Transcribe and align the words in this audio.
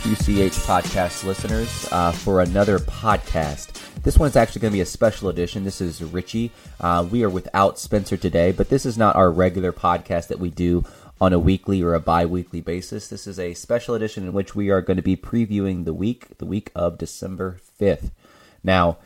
QCH 0.00 0.66
podcast 0.66 1.24
listeners, 1.24 1.86
uh, 1.92 2.10
for 2.10 2.40
another 2.40 2.78
podcast. 2.78 4.02
This 4.02 4.18
one's 4.18 4.34
actually 4.34 4.62
going 4.62 4.72
to 4.72 4.76
be 4.76 4.80
a 4.80 4.86
special 4.86 5.28
edition. 5.28 5.62
This 5.62 5.82
is 5.82 6.02
Richie. 6.02 6.52
Uh, 6.80 7.06
we 7.10 7.22
are 7.22 7.28
without 7.28 7.78
Spencer 7.78 8.16
today, 8.16 8.50
but 8.50 8.70
this 8.70 8.86
is 8.86 8.96
not 8.96 9.14
our 9.14 9.30
regular 9.30 9.74
podcast 9.74 10.28
that 10.28 10.38
we 10.38 10.48
do 10.48 10.84
on 11.20 11.34
a 11.34 11.38
weekly 11.38 11.82
or 11.82 11.92
a 11.92 12.00
bi 12.00 12.24
weekly 12.24 12.62
basis. 12.62 13.08
This 13.08 13.26
is 13.26 13.38
a 13.38 13.52
special 13.52 13.94
edition 13.94 14.24
in 14.24 14.32
which 14.32 14.54
we 14.54 14.70
are 14.70 14.80
going 14.80 14.96
to 14.96 15.02
be 15.02 15.18
previewing 15.18 15.84
the 15.84 15.92
week, 15.92 16.38
the 16.38 16.46
week 16.46 16.70
of 16.74 16.96
December 16.96 17.58
5th. 17.78 18.10
Now, 18.64 18.96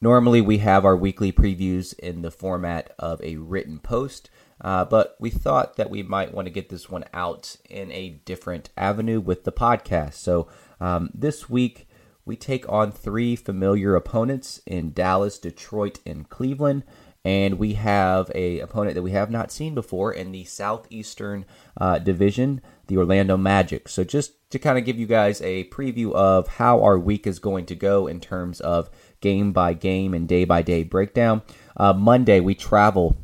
normally 0.00 0.40
we 0.40 0.58
have 0.58 0.86
our 0.86 0.96
weekly 0.96 1.32
previews 1.32 1.96
in 1.98 2.22
the 2.22 2.30
format 2.30 2.94
of 2.98 3.20
a 3.22 3.36
written 3.36 3.78
post. 3.78 4.30
Uh, 4.64 4.84
but 4.84 5.14
we 5.20 5.28
thought 5.28 5.76
that 5.76 5.90
we 5.90 6.02
might 6.02 6.32
want 6.32 6.46
to 6.46 6.52
get 6.52 6.70
this 6.70 6.88
one 6.88 7.04
out 7.12 7.56
in 7.68 7.92
a 7.92 8.08
different 8.24 8.70
avenue 8.78 9.20
with 9.20 9.44
the 9.44 9.52
podcast. 9.52 10.14
So 10.14 10.48
um, 10.80 11.10
this 11.14 11.50
week, 11.50 11.86
we 12.24 12.34
take 12.34 12.66
on 12.72 12.90
three 12.90 13.36
familiar 13.36 13.94
opponents 13.94 14.62
in 14.64 14.94
Dallas, 14.94 15.38
Detroit, 15.38 16.00
and 16.06 16.28
Cleveland. 16.30 16.82
And 17.26 17.58
we 17.58 17.74
have 17.74 18.30
a 18.34 18.60
opponent 18.60 18.94
that 18.94 19.02
we 19.02 19.12
have 19.12 19.30
not 19.30 19.52
seen 19.52 19.74
before 19.74 20.12
in 20.12 20.32
the 20.32 20.44
Southeastern 20.44 21.44
uh, 21.78 21.98
Division, 21.98 22.60
the 22.86 22.98
Orlando 22.98 23.36
Magic. 23.36 23.88
So 23.88 24.04
just 24.04 24.50
to 24.50 24.58
kind 24.58 24.78
of 24.78 24.84
give 24.84 24.98
you 24.98 25.06
guys 25.06 25.40
a 25.42 25.64
preview 25.64 26.12
of 26.12 26.48
how 26.48 26.82
our 26.82 26.98
week 26.98 27.26
is 27.26 27.38
going 27.38 27.66
to 27.66 27.74
go 27.74 28.06
in 28.06 28.20
terms 28.20 28.60
of 28.60 28.90
game 29.20 29.52
by 29.52 29.72
game 29.72 30.12
and 30.12 30.28
day 30.28 30.44
by 30.44 30.62
day 30.62 30.82
breakdown. 30.82 31.42
Uh, 31.76 31.94
Monday 31.94 32.40
we 32.40 32.54
travel 32.54 33.16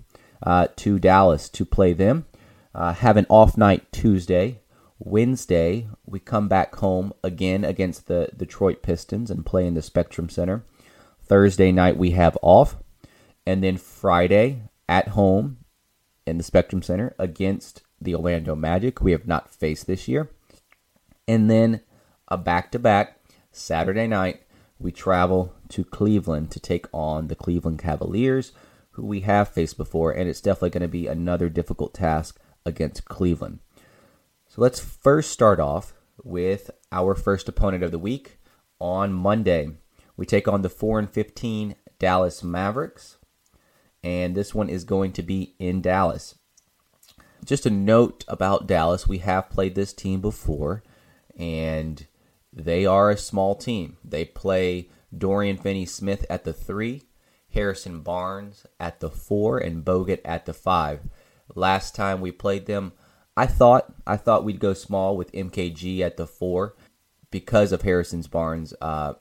uh, 0.42 0.68
to 0.76 0.98
Dallas 0.98 1.48
to 1.50 1.64
play 1.64 1.92
them. 1.92 2.26
Uh, 2.74 2.92
have 2.92 3.16
an 3.16 3.26
off 3.28 3.56
night 3.56 3.90
Tuesday. 3.92 4.60
Wednesday, 4.98 5.88
we 6.06 6.20
come 6.20 6.48
back 6.48 6.74
home 6.76 7.12
again 7.24 7.64
against 7.64 8.06
the 8.06 8.28
Detroit 8.36 8.82
Pistons 8.82 9.30
and 9.30 9.46
play 9.46 9.66
in 9.66 9.74
the 9.74 9.82
Spectrum 9.82 10.28
Center. 10.28 10.64
Thursday 11.24 11.72
night, 11.72 11.96
we 11.96 12.10
have 12.10 12.36
off. 12.42 12.76
And 13.46 13.64
then 13.64 13.78
Friday, 13.78 14.62
at 14.90 15.08
home 15.08 15.58
in 16.26 16.36
the 16.36 16.42
Spectrum 16.42 16.82
Center 16.82 17.14
against 17.16 17.82
the 18.00 18.14
Orlando 18.14 18.56
Magic. 18.56 19.00
We 19.00 19.12
have 19.12 19.26
not 19.26 19.54
faced 19.54 19.86
this 19.86 20.08
year. 20.08 20.28
And 21.28 21.48
then 21.48 21.80
a 22.26 22.36
back 22.36 22.72
to 22.72 22.78
back 22.80 23.20
Saturday 23.52 24.08
night, 24.08 24.42
we 24.80 24.90
travel 24.90 25.54
to 25.68 25.84
Cleveland 25.84 26.50
to 26.50 26.60
take 26.60 26.86
on 26.92 27.28
the 27.28 27.36
Cleveland 27.36 27.78
Cavaliers 27.78 28.50
who 29.00 29.06
we 29.06 29.20
have 29.20 29.48
faced 29.48 29.76
before, 29.78 30.12
and 30.12 30.28
it's 30.28 30.42
definitely 30.42 30.70
going 30.70 30.82
to 30.82 30.88
be 30.88 31.06
another 31.06 31.48
difficult 31.48 31.94
task 31.94 32.38
against 32.66 33.06
Cleveland. 33.06 33.58
So 34.46 34.60
let's 34.60 34.78
first 34.78 35.30
start 35.30 35.58
off 35.58 35.94
with 36.22 36.70
our 36.92 37.14
first 37.14 37.48
opponent 37.48 37.82
of 37.82 37.92
the 37.92 37.98
week 37.98 38.38
on 38.78 39.12
Monday. 39.12 39.70
We 40.16 40.26
take 40.26 40.46
on 40.46 40.60
the 40.60 40.68
4 40.68 40.98
and 40.98 41.10
15 41.10 41.76
Dallas 41.98 42.44
Mavericks, 42.44 43.16
and 44.04 44.34
this 44.34 44.54
one 44.54 44.68
is 44.68 44.84
going 44.84 45.12
to 45.12 45.22
be 45.22 45.54
in 45.58 45.80
Dallas. 45.80 46.34
Just 47.42 47.64
a 47.64 47.70
note 47.70 48.24
about 48.28 48.66
Dallas, 48.66 49.08
we 49.08 49.18
have 49.18 49.48
played 49.48 49.74
this 49.74 49.94
team 49.94 50.20
before, 50.20 50.82
and 51.38 52.06
they 52.52 52.84
are 52.84 53.08
a 53.08 53.16
small 53.16 53.54
team. 53.54 53.96
They 54.04 54.26
play 54.26 54.90
Dorian 55.16 55.56
Finney 55.56 55.86
Smith 55.86 56.26
at 56.28 56.44
the 56.44 56.52
3 56.52 57.02
Harrison 57.52 58.00
Barnes 58.00 58.66
at 58.78 59.00
the 59.00 59.10
four, 59.10 59.58
and 59.58 59.84
Bogut 59.84 60.20
at 60.24 60.46
the 60.46 60.54
five. 60.54 61.00
Last 61.54 61.94
time 61.94 62.20
we 62.20 62.30
played 62.30 62.66
them, 62.66 62.92
I 63.36 63.46
thought 63.46 63.92
I 64.06 64.16
thought 64.16 64.44
we'd 64.44 64.60
go 64.60 64.74
small 64.74 65.16
with 65.16 65.32
MKG 65.32 66.00
at 66.00 66.16
the 66.16 66.26
four 66.26 66.74
because 67.30 67.72
of 67.72 67.82
Harrison's 67.82 68.26
Barnes' 68.26 68.74
uh, 68.80 69.14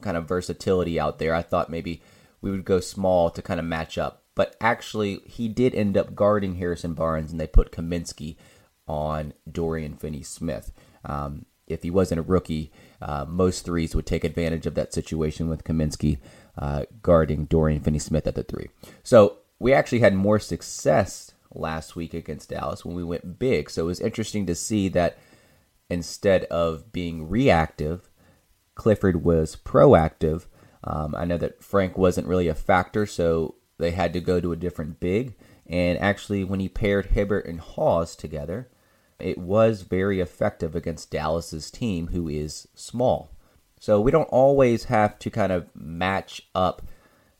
kind 0.00 0.16
of 0.16 0.28
versatility 0.28 0.98
out 0.98 1.18
there. 1.18 1.34
I 1.34 1.42
thought 1.42 1.70
maybe 1.70 2.02
we 2.40 2.50
would 2.50 2.64
go 2.64 2.80
small 2.80 3.30
to 3.30 3.42
kind 3.42 3.60
of 3.60 3.66
match 3.66 3.96
up, 3.96 4.24
but 4.34 4.56
actually 4.60 5.20
he 5.26 5.48
did 5.48 5.74
end 5.74 5.96
up 5.96 6.14
guarding 6.14 6.56
Harrison 6.56 6.94
Barnes, 6.94 7.30
and 7.30 7.40
they 7.40 7.46
put 7.46 7.72
Kaminsky 7.72 8.36
on 8.86 9.32
Dorian 9.50 9.96
Finney-Smith. 9.96 10.72
Um, 11.04 11.46
if 11.66 11.82
he 11.82 11.90
wasn't 11.90 12.20
a 12.20 12.22
rookie, 12.22 12.70
uh, 13.00 13.24
most 13.26 13.64
threes 13.64 13.94
would 13.94 14.04
take 14.04 14.24
advantage 14.24 14.66
of 14.66 14.74
that 14.74 14.92
situation 14.92 15.48
with 15.48 15.64
Kaminsky 15.64 16.18
uh, 16.58 16.84
guarding 17.02 17.46
Dorian 17.46 17.80
Finney 17.80 17.98
Smith 17.98 18.26
at 18.26 18.34
the 18.34 18.42
three. 18.42 18.68
So 19.02 19.38
we 19.58 19.72
actually 19.72 20.00
had 20.00 20.14
more 20.14 20.38
success 20.38 21.32
last 21.52 21.96
week 21.96 22.14
against 22.14 22.50
Dallas 22.50 22.84
when 22.84 22.96
we 22.96 23.04
went 23.04 23.38
big. 23.38 23.70
So 23.70 23.84
it 23.84 23.86
was 23.86 24.00
interesting 24.00 24.46
to 24.46 24.54
see 24.54 24.88
that 24.88 25.18
instead 25.88 26.44
of 26.44 26.92
being 26.92 27.28
reactive, 27.28 28.10
Clifford 28.74 29.24
was 29.24 29.56
proactive. 29.56 30.46
Um, 30.82 31.14
I 31.14 31.24
know 31.24 31.38
that 31.38 31.62
Frank 31.62 31.96
wasn't 31.96 32.26
really 32.26 32.48
a 32.48 32.54
factor, 32.54 33.06
so 33.06 33.54
they 33.78 33.92
had 33.92 34.12
to 34.12 34.20
go 34.20 34.40
to 34.40 34.52
a 34.52 34.56
different 34.56 35.00
big. 35.00 35.34
And 35.66 35.98
actually, 35.98 36.44
when 36.44 36.60
he 36.60 36.68
paired 36.68 37.06
Hibbert 37.06 37.46
and 37.46 37.60
Hawes 37.60 38.14
together, 38.14 38.68
it 39.18 39.38
was 39.38 39.82
very 39.82 40.20
effective 40.20 40.74
against 40.74 41.10
Dallas's 41.10 41.70
team, 41.70 42.08
who 42.08 42.28
is 42.28 42.68
small. 42.74 43.30
So 43.84 44.00
we 44.00 44.10
don't 44.12 44.30
always 44.30 44.84
have 44.84 45.18
to 45.18 45.28
kind 45.28 45.52
of 45.52 45.68
match 45.74 46.48
up 46.54 46.80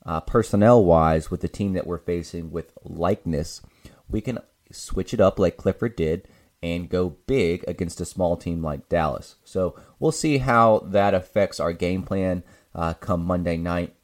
uh, 0.05 0.21
personnel 0.21 0.84
wise 0.84 1.31
with 1.31 1.41
the 1.41 1.49
team 1.49 1.72
that 1.72 1.87
we're 1.87 1.97
facing 1.97 2.50
with 2.50 2.71
likeness. 2.84 3.62
We 4.10 4.20
can 4.20 4.41
switch 4.70 5.14
it 5.14 5.23
up 5.23 5.38
like 5.38 5.56
Clifford 5.56 5.96
did 5.96 6.29
and 6.62 6.91
go 6.91 7.17
big 7.26 7.64
against 7.67 7.99
a 8.02 8.05
small 8.05 8.37
team 8.37 8.62
like 8.62 8.91
Dallas. 8.91 9.37
So 9.43 9.75
we'll 9.99 10.12
see 10.12 10.37
how 10.37 10.81
that 10.81 11.14
affects 11.14 11.61
our 11.61 11.73
game 11.73 12.02
plan 12.02 12.44
uh, 12.75 12.93
come 12.93 13.25
Monday 13.25 13.56
night. 13.56 13.94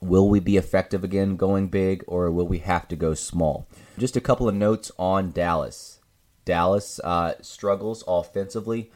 Will 0.00 0.26
we 0.26 0.40
be 0.40 0.56
effective 0.56 1.04
again 1.04 1.36
going 1.36 1.68
big 1.68 2.02
or 2.06 2.30
will 2.30 2.48
we 2.48 2.60
have 2.60 2.88
to 2.88 2.96
go 2.96 3.12
small? 3.12 3.68
Just 3.98 4.16
a 4.16 4.22
couple 4.22 4.48
of 4.48 4.54
notes 4.54 4.90
on 4.98 5.32
Dallas. 5.32 6.00
Dallas 6.46 6.98
uh, 7.04 7.34
struggles 7.42 8.02
offensively 8.08 8.90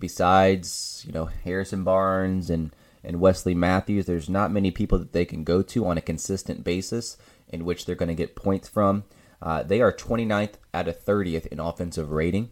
besides 0.00 1.04
you 1.06 1.12
know 1.12 1.26
Harrison 1.26 1.84
Barnes 1.84 2.50
and 2.50 2.74
and 3.04 3.20
Wesley 3.20 3.54
Matthews, 3.54 4.06
there's 4.06 4.28
not 4.28 4.52
many 4.52 4.70
people 4.70 4.98
that 4.98 5.12
they 5.12 5.24
can 5.24 5.44
go 5.44 5.62
to 5.62 5.86
on 5.86 5.96
a 5.96 6.02
consistent 6.02 6.64
basis 6.64 7.16
in 7.48 7.64
which 7.64 7.84
they're 7.84 7.94
going 7.94 8.08
to 8.08 8.14
get 8.14 8.36
points 8.36 8.68
from. 8.68 9.04
Uh, 9.42 9.62
they 9.62 9.80
are 9.80 9.92
29th 9.92 10.54
out 10.74 10.88
of 10.88 11.02
30th 11.02 11.46
in 11.46 11.60
offensive 11.60 12.10
rating. 12.10 12.50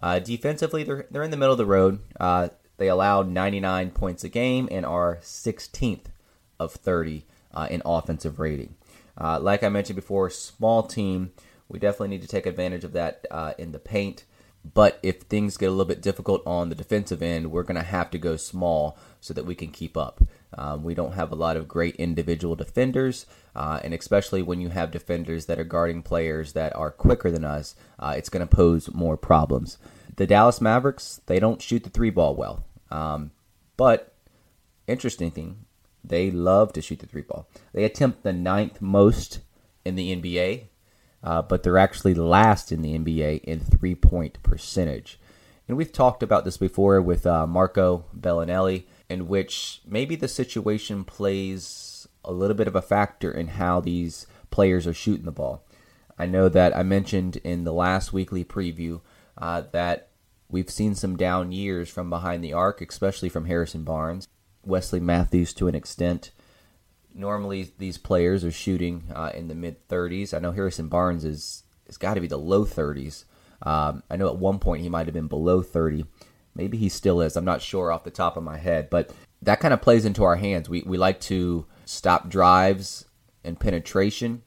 Uh, 0.00 0.18
defensively, 0.18 0.84
they're, 0.84 1.06
they're 1.10 1.22
in 1.22 1.32
the 1.32 1.36
middle 1.36 1.52
of 1.52 1.58
the 1.58 1.66
road. 1.66 1.98
Uh, 2.18 2.48
they 2.76 2.88
allowed 2.88 3.28
99 3.28 3.90
points 3.90 4.24
a 4.24 4.28
game 4.28 4.68
and 4.70 4.86
are 4.86 5.18
16th 5.22 6.06
of 6.58 6.72
30 6.72 7.24
uh, 7.52 7.66
in 7.70 7.82
offensive 7.84 8.38
rating. 8.38 8.74
Uh, 9.20 9.38
like 9.38 9.62
I 9.62 9.68
mentioned 9.68 9.96
before, 9.96 10.30
small 10.30 10.82
team 10.84 11.32
We 11.68 11.78
definitely 11.78 12.08
need 12.08 12.22
to 12.22 12.28
take 12.28 12.46
advantage 12.46 12.84
of 12.84 12.92
that 12.92 13.26
uh, 13.30 13.54
in 13.58 13.72
the 13.72 13.78
paint. 13.78 14.24
But 14.64 15.00
if 15.02 15.22
things 15.22 15.56
get 15.56 15.66
a 15.66 15.70
little 15.70 15.84
bit 15.84 16.02
difficult 16.02 16.42
on 16.46 16.68
the 16.68 16.74
defensive 16.74 17.22
end, 17.22 17.50
we're 17.50 17.64
going 17.64 17.80
to 17.80 17.82
have 17.82 18.10
to 18.10 18.18
go 18.18 18.36
small 18.36 18.96
so 19.20 19.34
that 19.34 19.44
we 19.44 19.54
can 19.54 19.70
keep 19.70 19.96
up. 19.96 20.22
Um, 20.54 20.84
we 20.84 20.94
don't 20.94 21.14
have 21.14 21.32
a 21.32 21.36
lot 21.36 21.56
of 21.56 21.66
great 21.66 21.96
individual 21.96 22.54
defenders, 22.54 23.26
uh, 23.56 23.80
and 23.82 23.92
especially 23.92 24.42
when 24.42 24.60
you 24.60 24.68
have 24.68 24.90
defenders 24.90 25.46
that 25.46 25.58
are 25.58 25.64
guarding 25.64 26.02
players 26.02 26.52
that 26.52 26.74
are 26.76 26.90
quicker 26.90 27.30
than 27.30 27.44
us, 27.44 27.74
uh, 27.98 28.14
it's 28.16 28.28
going 28.28 28.46
to 28.46 28.56
pose 28.56 28.92
more 28.92 29.16
problems. 29.16 29.78
The 30.16 30.26
Dallas 30.26 30.60
Mavericks, 30.60 31.20
they 31.26 31.40
don't 31.40 31.62
shoot 31.62 31.84
the 31.84 31.90
three 31.90 32.10
ball 32.10 32.34
well. 32.34 32.64
Um, 32.90 33.30
but 33.76 34.14
interesting 34.86 35.30
thing, 35.30 35.64
they 36.04 36.30
love 36.30 36.72
to 36.74 36.82
shoot 36.82 36.98
the 36.98 37.06
three 37.06 37.22
ball. 37.22 37.48
They 37.72 37.84
attempt 37.84 38.22
the 38.22 38.32
ninth 38.32 38.80
most 38.82 39.40
in 39.84 39.96
the 39.96 40.14
NBA, 40.14 40.64
uh, 41.22 41.42
but 41.42 41.62
they're 41.62 41.78
actually 41.78 42.14
last 42.14 42.72
in 42.72 42.82
the 42.82 42.98
NBA 42.98 43.42
in 43.44 43.60
three 43.60 43.94
point 43.94 44.42
percentage. 44.42 45.18
And 45.68 45.76
we've 45.76 45.92
talked 45.92 46.22
about 46.22 46.44
this 46.44 46.56
before 46.56 47.00
with 47.00 47.26
uh, 47.26 47.46
Marco 47.46 48.04
Belinelli 48.18 48.84
in 49.08 49.28
which 49.28 49.80
maybe 49.86 50.16
the 50.16 50.28
situation 50.28 51.04
plays 51.04 52.08
a 52.24 52.32
little 52.32 52.56
bit 52.56 52.68
of 52.68 52.74
a 52.74 52.82
factor 52.82 53.30
in 53.30 53.48
how 53.48 53.80
these 53.80 54.26
players 54.50 54.86
are 54.86 54.94
shooting 54.94 55.24
the 55.24 55.32
ball. 55.32 55.64
I 56.18 56.26
know 56.26 56.48
that 56.48 56.76
I 56.76 56.82
mentioned 56.82 57.36
in 57.38 57.64
the 57.64 57.72
last 57.72 58.12
weekly 58.12 58.44
preview 58.44 59.00
uh, 59.36 59.62
that 59.72 60.08
we've 60.48 60.70
seen 60.70 60.94
some 60.94 61.16
down 61.16 61.52
years 61.52 61.88
from 61.88 62.10
behind 62.10 62.42
the 62.42 62.52
arc, 62.52 62.80
especially 62.80 63.28
from 63.28 63.46
Harrison 63.46 63.84
Barnes, 63.84 64.28
Wesley 64.64 65.00
Matthews 65.00 65.52
to 65.54 65.68
an 65.68 65.74
extent. 65.74 66.30
Normally, 67.14 67.72
these 67.78 67.98
players 67.98 68.44
are 68.44 68.52
shooting 68.52 69.04
uh, 69.14 69.32
in 69.34 69.48
the 69.48 69.54
mid 69.54 69.88
30s. 69.88 70.34
I 70.34 70.38
know 70.38 70.52
Harrison 70.52 70.88
Barnes 70.88 71.24
is 71.24 71.64
has 71.86 71.98
got 71.98 72.14
to 72.14 72.20
be 72.20 72.26
the 72.26 72.38
low 72.38 72.64
30s. 72.64 73.24
Um, 73.62 74.02
I 74.10 74.16
know 74.16 74.28
at 74.28 74.38
one 74.38 74.58
point 74.58 74.82
he 74.82 74.88
might 74.88 75.06
have 75.06 75.14
been 75.14 75.28
below 75.28 75.62
30. 75.62 76.06
Maybe 76.54 76.78
he 76.78 76.88
still 76.88 77.20
is. 77.20 77.36
I'm 77.36 77.44
not 77.44 77.62
sure 77.62 77.92
off 77.92 78.04
the 78.04 78.10
top 78.10 78.36
of 78.36 78.42
my 78.42 78.58
head, 78.58 78.90
but 78.90 79.10
that 79.40 79.60
kind 79.60 79.74
of 79.74 79.82
plays 79.82 80.04
into 80.04 80.24
our 80.24 80.36
hands. 80.36 80.68
We 80.68 80.82
we 80.86 80.96
like 80.96 81.20
to 81.22 81.66
stop 81.84 82.28
drives 82.28 83.06
and 83.44 83.58
penetration. 83.58 84.42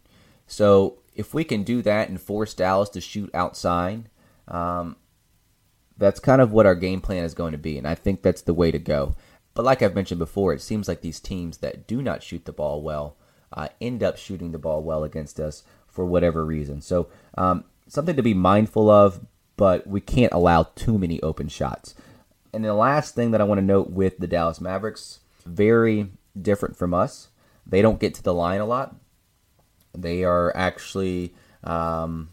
So 0.48 1.00
if 1.14 1.34
we 1.34 1.44
can 1.44 1.64
do 1.64 1.82
that 1.82 2.10
and 2.10 2.20
force 2.20 2.54
Dallas 2.54 2.90
to 2.90 3.02
shoot 3.02 3.30
outside, 3.34 4.10
um, 4.48 4.98
that's 5.98 6.20
kind 6.20 6.42
of 6.42 6.52
what 6.52 6.66
our 6.66 6.76
game 6.76 7.02
plan 7.02 7.24
is 7.24 7.34
going 7.34 7.54
to 7.54 7.58
be, 7.58 7.78
and 7.78 7.88
I 7.88 7.96
think 7.96 8.22
that's 8.22 8.42
the 8.42 8.54
way 8.54 8.72
to 8.72 8.80
go. 8.80 9.16
But 9.56 9.66
like 9.66 9.82
I've 9.82 9.96
mentioned 9.96 10.20
before, 10.20 10.54
it 10.54 10.62
seems 10.62 10.88
like 10.88 11.02
these 11.02 11.20
teams 11.20 11.58
that 11.58 11.88
do 11.88 12.02
not 12.02 12.22
shoot 12.22 12.46
the 12.46 12.52
ball 12.52 12.82
well 12.84 13.16
uh, 13.52 13.70
end 13.82 14.04
up 14.04 14.18
shooting 14.18 14.52
the 14.52 14.60
ball 14.60 14.84
well 14.84 15.04
against 15.04 15.40
us 15.40 15.64
for 15.88 16.06
whatever 16.06 16.46
reason. 16.46 16.82
So 16.82 17.08
um, 17.38 17.64
something 17.88 18.16
to 18.16 18.22
be 18.22 18.34
mindful 18.34 18.90
of 18.90 19.26
but 19.58 19.88
we 19.88 20.02
can't 20.02 20.34
allow 20.34 20.64
too 20.76 20.98
many 20.98 21.22
open 21.22 21.48
shots. 21.48 21.96
And 22.54 22.64
the 22.64 22.74
last 22.74 23.16
thing 23.16 23.32
that 23.32 23.42
I 23.42 23.46
want 23.46 23.60
to 23.60 23.66
note 23.66 23.90
with 23.90 24.18
the 24.18 24.28
Dallas 24.28 24.62
Mavericks, 24.62 25.20
very 25.46 26.10
different 26.40 26.76
from 26.76 26.94
us. 26.94 27.30
They 27.66 27.82
don't 27.82 28.00
get 28.00 28.14
to 28.16 28.24
the 28.24 28.34
line 28.34 28.62
a 28.62 28.66
lot. 28.66 28.96
They 29.94 30.24
are 30.24 30.56
actually, 30.56 31.34
um, 31.64 32.30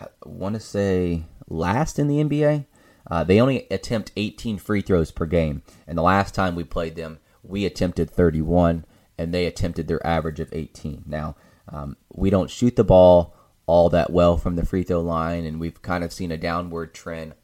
I 0.00 0.06
want 0.24 0.54
to 0.54 0.60
say, 0.60 1.24
last 1.48 1.98
in 1.98 2.08
the 2.08 2.22
NBA. 2.22 2.66
Uh, 3.08 3.24
they 3.24 3.40
only 3.40 3.66
attempt 3.70 4.12
18 4.16 4.58
free 4.58 4.80
throws 4.80 5.10
per 5.10 5.26
game. 5.26 5.62
And 5.86 5.96
the 5.96 6.02
last 6.02 6.34
time 6.34 6.54
we 6.54 6.64
played 6.64 6.96
them, 6.96 7.18
we 7.42 7.64
attempted 7.64 8.10
31, 8.10 8.84
and 9.18 9.32
they 9.32 9.46
attempted 9.46 9.88
their 9.88 10.04
average 10.06 10.40
of 10.40 10.52
18. 10.52 11.04
Now, 11.06 11.36
um, 11.68 11.96
we 12.12 12.30
don't 12.30 12.50
shoot 12.50 12.76
the 12.76 12.84
ball 12.84 13.34
all 13.66 13.88
that 13.90 14.10
well 14.10 14.36
from 14.36 14.56
the 14.56 14.66
free 14.66 14.82
throw 14.82 15.00
line, 15.00 15.44
and 15.44 15.60
we've 15.60 15.80
kind 15.82 16.02
of 16.02 16.12
seen 16.12 16.32
a 16.32 16.36
downward 16.36 16.92
trend. 16.92 17.34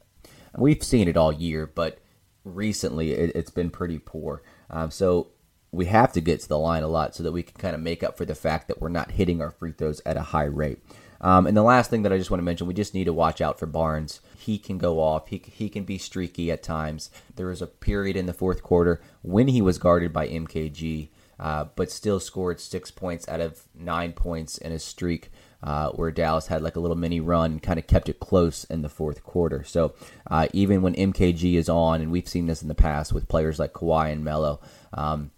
We've 0.56 0.82
seen 0.82 1.06
it 1.06 1.16
all 1.16 1.32
year, 1.32 1.66
but 1.66 2.00
recently 2.44 3.12
it, 3.12 3.36
has 3.36 3.50
been 3.50 3.70
pretty 3.70 3.98
poor. 3.98 4.42
Um, 4.70 4.90
so 4.90 5.28
we 5.70 5.86
have 5.86 6.12
to 6.14 6.20
get 6.20 6.40
to 6.40 6.48
the 6.48 6.58
line 6.58 6.82
a 6.82 6.88
lot 6.88 7.14
so 7.14 7.22
that 7.22 7.32
we 7.32 7.42
can 7.42 7.60
kind 7.60 7.74
of 7.74 7.80
make 7.80 8.02
up 8.02 8.16
for 8.16 8.24
the 8.24 8.34
fact 8.34 8.68
that 8.68 8.80
we're 8.80 8.88
not 8.88 9.12
hitting 9.12 9.40
our 9.40 9.50
free 9.50 9.72
throws 9.72 10.00
at 10.06 10.16
a 10.16 10.22
high 10.22 10.44
rate. 10.44 10.78
Um, 11.20 11.46
and 11.46 11.56
the 11.56 11.62
last 11.62 11.90
thing 11.90 12.02
that 12.02 12.12
I 12.12 12.18
just 12.18 12.30
want 12.30 12.40
to 12.40 12.44
mention, 12.44 12.66
we 12.66 12.74
just 12.74 12.94
need 12.94 13.04
to 13.04 13.12
watch 13.12 13.40
out 13.40 13.58
for 13.58 13.66
Barnes. 13.66 14.20
He 14.46 14.58
can 14.58 14.78
go 14.78 15.00
off. 15.00 15.26
He, 15.26 15.42
he 15.44 15.68
can 15.68 15.82
be 15.82 15.98
streaky 15.98 16.52
at 16.52 16.62
times. 16.62 17.10
There 17.34 17.48
was 17.48 17.60
a 17.60 17.66
period 17.66 18.16
in 18.16 18.26
the 18.26 18.32
fourth 18.32 18.62
quarter 18.62 19.00
when 19.22 19.48
he 19.48 19.60
was 19.60 19.76
guarded 19.76 20.12
by 20.12 20.28
MKG, 20.28 21.08
uh, 21.40 21.64
but 21.74 21.90
still 21.90 22.20
scored 22.20 22.60
six 22.60 22.92
points 22.92 23.28
out 23.28 23.40
of 23.40 23.64
nine 23.74 24.12
points 24.12 24.56
in 24.56 24.70
a 24.70 24.78
streak 24.78 25.32
uh, 25.64 25.90
where 25.90 26.12
Dallas 26.12 26.46
had 26.46 26.62
like 26.62 26.76
a 26.76 26.80
little 26.80 26.96
mini 26.96 27.18
run 27.18 27.50
and 27.52 27.62
kind 27.62 27.76
of 27.76 27.88
kept 27.88 28.08
it 28.08 28.20
close 28.20 28.62
in 28.62 28.82
the 28.82 28.88
fourth 28.88 29.24
quarter. 29.24 29.64
So 29.64 29.94
uh, 30.30 30.46
even 30.52 30.80
when 30.80 30.94
MKG 30.94 31.54
is 31.54 31.68
on, 31.68 32.00
and 32.00 32.12
we've 32.12 32.28
seen 32.28 32.46
this 32.46 32.62
in 32.62 32.68
the 32.68 32.74
past 32.76 33.12
with 33.12 33.26
players 33.26 33.58
like 33.58 33.72
Kawhi 33.72 34.12
and 34.12 34.24
Melo, 34.24 34.60
um, 34.92 35.32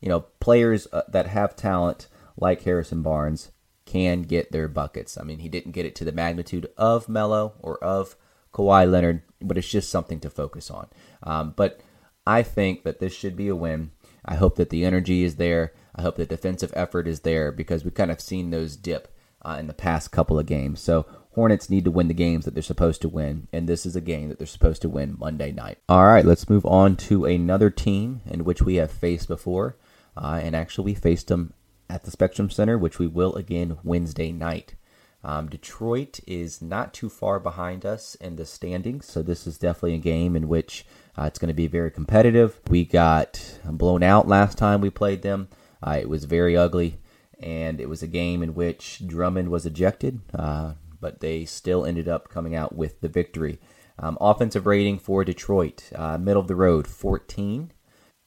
you 0.00 0.08
know, 0.08 0.20
players 0.40 0.88
uh, 0.90 1.02
that 1.08 1.26
have 1.26 1.54
talent 1.54 2.08
like 2.38 2.62
Harrison 2.62 3.02
Barnes 3.02 3.50
can 3.84 4.22
get 4.22 4.52
their 4.52 4.68
buckets. 4.68 5.18
I 5.18 5.22
mean, 5.22 5.40
he 5.40 5.50
didn't 5.50 5.72
get 5.72 5.84
it 5.84 5.94
to 5.96 6.04
the 6.06 6.12
magnitude 6.12 6.70
of 6.78 7.10
Melo 7.10 7.52
or 7.60 7.76
of 7.84 8.16
Kawhi 8.54 8.90
Leonard, 8.90 9.22
but 9.42 9.58
it's 9.58 9.68
just 9.68 9.90
something 9.90 10.20
to 10.20 10.30
focus 10.30 10.70
on. 10.70 10.88
Um, 11.22 11.52
but 11.56 11.80
I 12.26 12.42
think 12.42 12.84
that 12.84 13.00
this 13.00 13.12
should 13.12 13.36
be 13.36 13.48
a 13.48 13.56
win. 13.56 13.90
I 14.24 14.36
hope 14.36 14.56
that 14.56 14.70
the 14.70 14.84
energy 14.84 15.24
is 15.24 15.36
there. 15.36 15.74
I 15.94 16.02
hope 16.02 16.16
the 16.16 16.24
defensive 16.24 16.72
effort 16.74 17.06
is 17.06 17.20
there 17.20 17.52
because 17.52 17.84
we've 17.84 17.94
kind 17.94 18.10
of 18.10 18.20
seen 18.20 18.50
those 18.50 18.76
dip 18.76 19.14
uh, 19.44 19.56
in 19.58 19.66
the 19.66 19.74
past 19.74 20.10
couple 20.10 20.38
of 20.38 20.46
games. 20.46 20.80
So 20.80 21.06
Hornets 21.34 21.68
need 21.68 21.84
to 21.84 21.90
win 21.90 22.08
the 22.08 22.14
games 22.14 22.44
that 22.44 22.54
they're 22.54 22.62
supposed 22.62 23.02
to 23.02 23.08
win, 23.08 23.48
and 23.52 23.68
this 23.68 23.84
is 23.84 23.96
a 23.96 24.00
game 24.00 24.28
that 24.28 24.38
they're 24.38 24.46
supposed 24.46 24.82
to 24.82 24.88
win 24.88 25.16
Monday 25.18 25.50
night. 25.50 25.78
All 25.88 26.06
right, 26.06 26.24
let's 26.24 26.48
move 26.48 26.64
on 26.64 26.96
to 26.96 27.24
another 27.24 27.70
team 27.70 28.20
in 28.24 28.44
which 28.44 28.62
we 28.62 28.76
have 28.76 28.90
faced 28.90 29.26
before, 29.26 29.76
uh, 30.16 30.40
and 30.40 30.54
actually 30.54 30.84
we 30.84 30.94
faced 30.94 31.26
them 31.26 31.52
at 31.90 32.04
the 32.04 32.12
Spectrum 32.12 32.50
Center, 32.50 32.78
which 32.78 33.00
we 33.00 33.08
will 33.08 33.34
again 33.34 33.78
Wednesday 33.82 34.30
night. 34.30 34.76
Um, 35.24 35.48
Detroit 35.48 36.20
is 36.26 36.60
not 36.60 36.92
too 36.92 37.08
far 37.08 37.40
behind 37.40 37.86
us 37.86 38.14
in 38.16 38.36
the 38.36 38.44
standings, 38.44 39.06
so 39.06 39.22
this 39.22 39.46
is 39.46 39.58
definitely 39.58 39.94
a 39.94 39.98
game 39.98 40.36
in 40.36 40.48
which 40.48 40.84
uh, 41.18 41.24
it's 41.24 41.38
going 41.38 41.48
to 41.48 41.54
be 41.54 41.66
very 41.66 41.90
competitive. 41.90 42.60
We 42.68 42.84
got 42.84 43.58
blown 43.64 44.02
out 44.02 44.28
last 44.28 44.58
time 44.58 44.80
we 44.80 44.90
played 44.90 45.22
them. 45.22 45.48
Uh, 45.82 45.98
it 46.00 46.08
was 46.08 46.24
very 46.24 46.56
ugly 46.56 46.98
and 47.40 47.80
it 47.80 47.88
was 47.88 48.02
a 48.02 48.06
game 48.06 48.42
in 48.42 48.54
which 48.54 49.02
Drummond 49.06 49.50
was 49.50 49.66
ejected, 49.66 50.20
uh, 50.34 50.74
but 51.00 51.20
they 51.20 51.44
still 51.44 51.84
ended 51.84 52.08
up 52.08 52.28
coming 52.28 52.54
out 52.54 52.74
with 52.74 53.00
the 53.00 53.08
victory. 53.08 53.58
Um, 53.98 54.18
offensive 54.20 54.66
rating 54.66 54.98
for 54.98 55.24
Detroit, 55.24 55.90
uh, 55.94 56.18
middle 56.18 56.40
of 56.40 56.48
the 56.48 56.56
road, 56.56 56.86
14. 56.86 57.72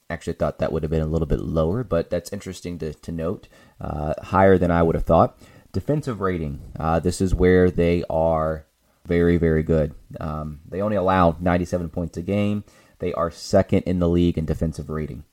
Actually, 0.09 0.33
thought 0.33 0.59
that 0.59 0.71
would 0.71 0.83
have 0.83 0.91
been 0.91 1.01
a 1.01 1.07
little 1.07 1.25
bit 1.27 1.41
lower, 1.41 1.83
but 1.83 2.09
that's 2.09 2.31
interesting 2.31 2.79
to, 2.79 2.93
to 2.93 3.11
note. 3.11 3.47
Uh, 3.81 4.13
higher 4.23 4.57
than 4.57 4.71
I 4.71 4.81
would 4.81 4.95
have 4.95 5.03
thought. 5.03 5.37
Defensive 5.71 6.21
rating, 6.21 6.61
uh, 6.79 6.99
this 6.99 7.21
is 7.21 7.35
where 7.35 7.69
they 7.69 8.03
are 8.09 8.65
very, 9.05 9.37
very 9.37 9.63
good. 9.63 9.93
Um, 10.19 10.59
they 10.67 10.81
only 10.81 10.97
allow 10.97 11.37
97 11.39 11.89
points 11.89 12.17
a 12.17 12.21
game. 12.21 12.63
They 12.99 13.13
are 13.13 13.31
second 13.31 13.83
in 13.83 13.99
the 13.99 14.09
league 14.09 14.37
in 14.37 14.45
defensive 14.45 14.89
rating. 14.89 15.23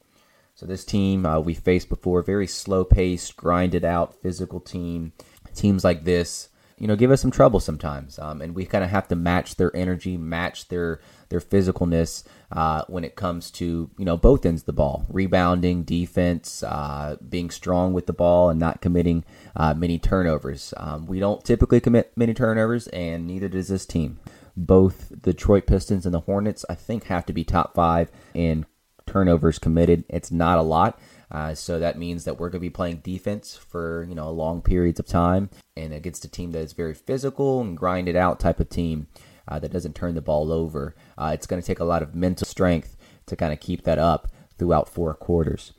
So 0.54 0.66
this 0.66 0.84
team 0.84 1.26
uh, 1.26 1.40
we 1.40 1.54
faced 1.54 1.88
before, 1.88 2.22
very 2.22 2.46
slow 2.46 2.84
paced, 2.84 3.36
grinded 3.36 3.84
out, 3.84 4.14
physical 4.22 4.60
team. 4.60 5.12
Teams 5.54 5.82
like 5.82 6.04
this, 6.04 6.48
you 6.84 6.88
know, 6.88 6.96
give 6.96 7.10
us 7.10 7.22
some 7.22 7.30
trouble 7.30 7.60
sometimes, 7.60 8.18
um, 8.18 8.42
and 8.42 8.54
we 8.54 8.66
kind 8.66 8.84
of 8.84 8.90
have 8.90 9.08
to 9.08 9.16
match 9.16 9.56
their 9.56 9.74
energy, 9.74 10.18
match 10.18 10.68
their 10.68 11.00
their 11.30 11.40
physicalness 11.40 12.24
uh, 12.52 12.84
when 12.88 13.04
it 13.04 13.16
comes 13.16 13.50
to 13.52 13.88
you 13.96 14.04
know 14.04 14.18
both 14.18 14.44
ends 14.44 14.60
of 14.60 14.66
the 14.66 14.74
ball, 14.74 15.06
rebounding, 15.08 15.84
defense, 15.84 16.62
uh, 16.62 17.16
being 17.26 17.48
strong 17.48 17.94
with 17.94 18.04
the 18.04 18.12
ball, 18.12 18.50
and 18.50 18.60
not 18.60 18.82
committing 18.82 19.24
uh, 19.56 19.72
many 19.72 19.98
turnovers. 19.98 20.74
Um, 20.76 21.06
we 21.06 21.20
don't 21.20 21.42
typically 21.42 21.80
commit 21.80 22.12
many 22.16 22.34
turnovers, 22.34 22.86
and 22.88 23.26
neither 23.26 23.48
does 23.48 23.68
this 23.68 23.86
team. 23.86 24.20
Both 24.54 25.08
the 25.08 25.32
Detroit 25.32 25.66
Pistons 25.66 26.04
and 26.04 26.14
the 26.14 26.20
Hornets, 26.20 26.66
I 26.68 26.74
think, 26.74 27.04
have 27.04 27.24
to 27.24 27.32
be 27.32 27.44
top 27.44 27.74
five 27.74 28.12
in 28.34 28.66
turnovers 29.06 29.58
committed. 29.58 30.04
It's 30.10 30.30
not 30.30 30.58
a 30.58 30.62
lot. 30.62 31.00
Uh, 31.34 31.52
so 31.52 31.80
that 31.80 31.98
means 31.98 32.22
that 32.22 32.38
we're 32.38 32.48
going 32.48 32.60
to 32.60 32.68
be 32.68 32.70
playing 32.70 32.98
defense 32.98 33.56
for 33.56 34.06
you 34.08 34.14
know 34.14 34.30
long 34.30 34.62
periods 34.62 35.00
of 35.00 35.06
time, 35.06 35.50
and 35.76 35.92
against 35.92 36.24
a 36.24 36.28
team 36.28 36.52
that 36.52 36.60
is 36.60 36.72
very 36.72 36.94
physical 36.94 37.60
and 37.60 37.76
grinded 37.76 38.14
out 38.14 38.38
type 38.38 38.60
of 38.60 38.68
team 38.68 39.08
uh, 39.48 39.58
that 39.58 39.72
doesn't 39.72 39.96
turn 39.96 40.14
the 40.14 40.20
ball 40.20 40.52
over. 40.52 40.94
Uh, 41.18 41.32
it's 41.34 41.48
going 41.48 41.60
to 41.60 41.66
take 41.66 41.80
a 41.80 41.84
lot 41.84 42.02
of 42.02 42.14
mental 42.14 42.46
strength 42.46 42.96
to 43.26 43.34
kind 43.34 43.52
of 43.52 43.58
keep 43.58 43.82
that 43.82 43.98
up 43.98 44.28
throughout 44.58 44.88
four 44.88 45.12
quarters. 45.12 45.72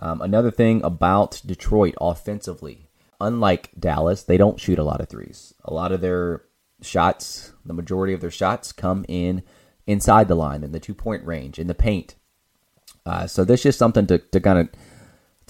Um, 0.00 0.22
another 0.22 0.50
thing 0.50 0.82
about 0.82 1.42
Detroit 1.44 1.94
offensively, 2.00 2.88
unlike 3.20 3.68
Dallas, 3.78 4.22
they 4.22 4.38
don't 4.38 4.58
shoot 4.58 4.78
a 4.78 4.84
lot 4.84 5.02
of 5.02 5.10
threes. 5.10 5.52
A 5.66 5.74
lot 5.74 5.92
of 5.92 6.00
their 6.00 6.44
shots, 6.80 7.52
the 7.66 7.74
majority 7.74 8.14
of 8.14 8.22
their 8.22 8.30
shots, 8.30 8.72
come 8.72 9.04
in 9.08 9.42
inside 9.86 10.28
the 10.28 10.34
line 10.34 10.64
in 10.64 10.72
the 10.72 10.80
two 10.80 10.94
point 10.94 11.22
range 11.26 11.58
in 11.58 11.66
the 11.66 11.74
paint. 11.74 12.14
Uh, 13.04 13.26
so 13.26 13.44
that's 13.44 13.62
just 13.62 13.78
something 13.78 14.06
to, 14.06 14.16
to 14.16 14.40
kind 14.40 14.58
of 14.58 14.68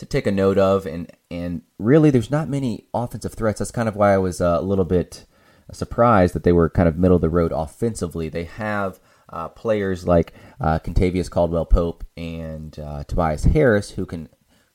to 0.03 0.07
take 0.07 0.27
a 0.27 0.33
note 0.33 0.59
of, 0.59 0.85
and 0.85 1.09
and 1.31 1.63
really, 1.79 2.11
there's 2.11 2.31
not 2.31 2.49
many 2.49 2.89
offensive 2.93 3.35
threats. 3.35 3.61
That's 3.61 3.71
kind 3.71 3.89
of 3.89 3.95
why 3.95 4.13
I 4.13 4.19
was 4.19 4.41
uh, 4.41 4.59
a 4.59 4.63
little 4.63 4.85
bit 4.85 5.27
surprised 5.71 6.35
that 6.35 6.43
they 6.43 6.51
were 6.51 6.69
kind 6.69 6.89
of 6.89 6.99
middle 6.99 7.15
of 7.15 7.23
the 7.23 7.29
road 7.29 7.53
offensively. 7.55 8.29
They 8.29 8.45
have 8.45 8.99
uh, 9.29 9.49
players 9.49 10.05
like 10.05 10.35
uh, 10.61 10.81
Kentavious 10.81 11.31
Caldwell 11.31 11.67
Pope 11.67 12.05
and 12.17 12.77
uh, 12.81 13.05
Tobias 13.05 13.45
Harris 13.45 13.93
who 13.93 14.05
can 14.05 14.29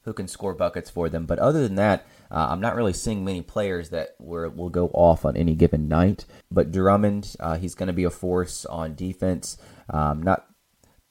who 0.03 0.13
can 0.13 0.29
score 0.29 0.53
buckets 0.53 0.89
for 0.89 1.09
them. 1.09 1.25
But 1.25 1.39
other 1.39 1.61
than 1.61 1.75
that, 1.75 2.07
uh, 2.31 2.47
I'm 2.49 2.61
not 2.61 2.77
really 2.77 2.93
seeing 2.93 3.25
many 3.25 3.41
players 3.41 3.89
that 3.89 4.15
were, 4.19 4.47
will 4.47 4.69
go 4.69 4.87
off 4.93 5.25
on 5.25 5.35
any 5.35 5.55
given 5.55 5.89
night. 5.89 6.23
But 6.49 6.71
Drummond, 6.71 7.35
uh, 7.41 7.57
he's 7.57 7.75
going 7.75 7.87
to 7.87 7.93
be 7.93 8.05
a 8.05 8.09
force 8.09 8.65
on 8.65 8.95
defense. 8.95 9.57
Um, 9.89 10.23
not 10.23 10.47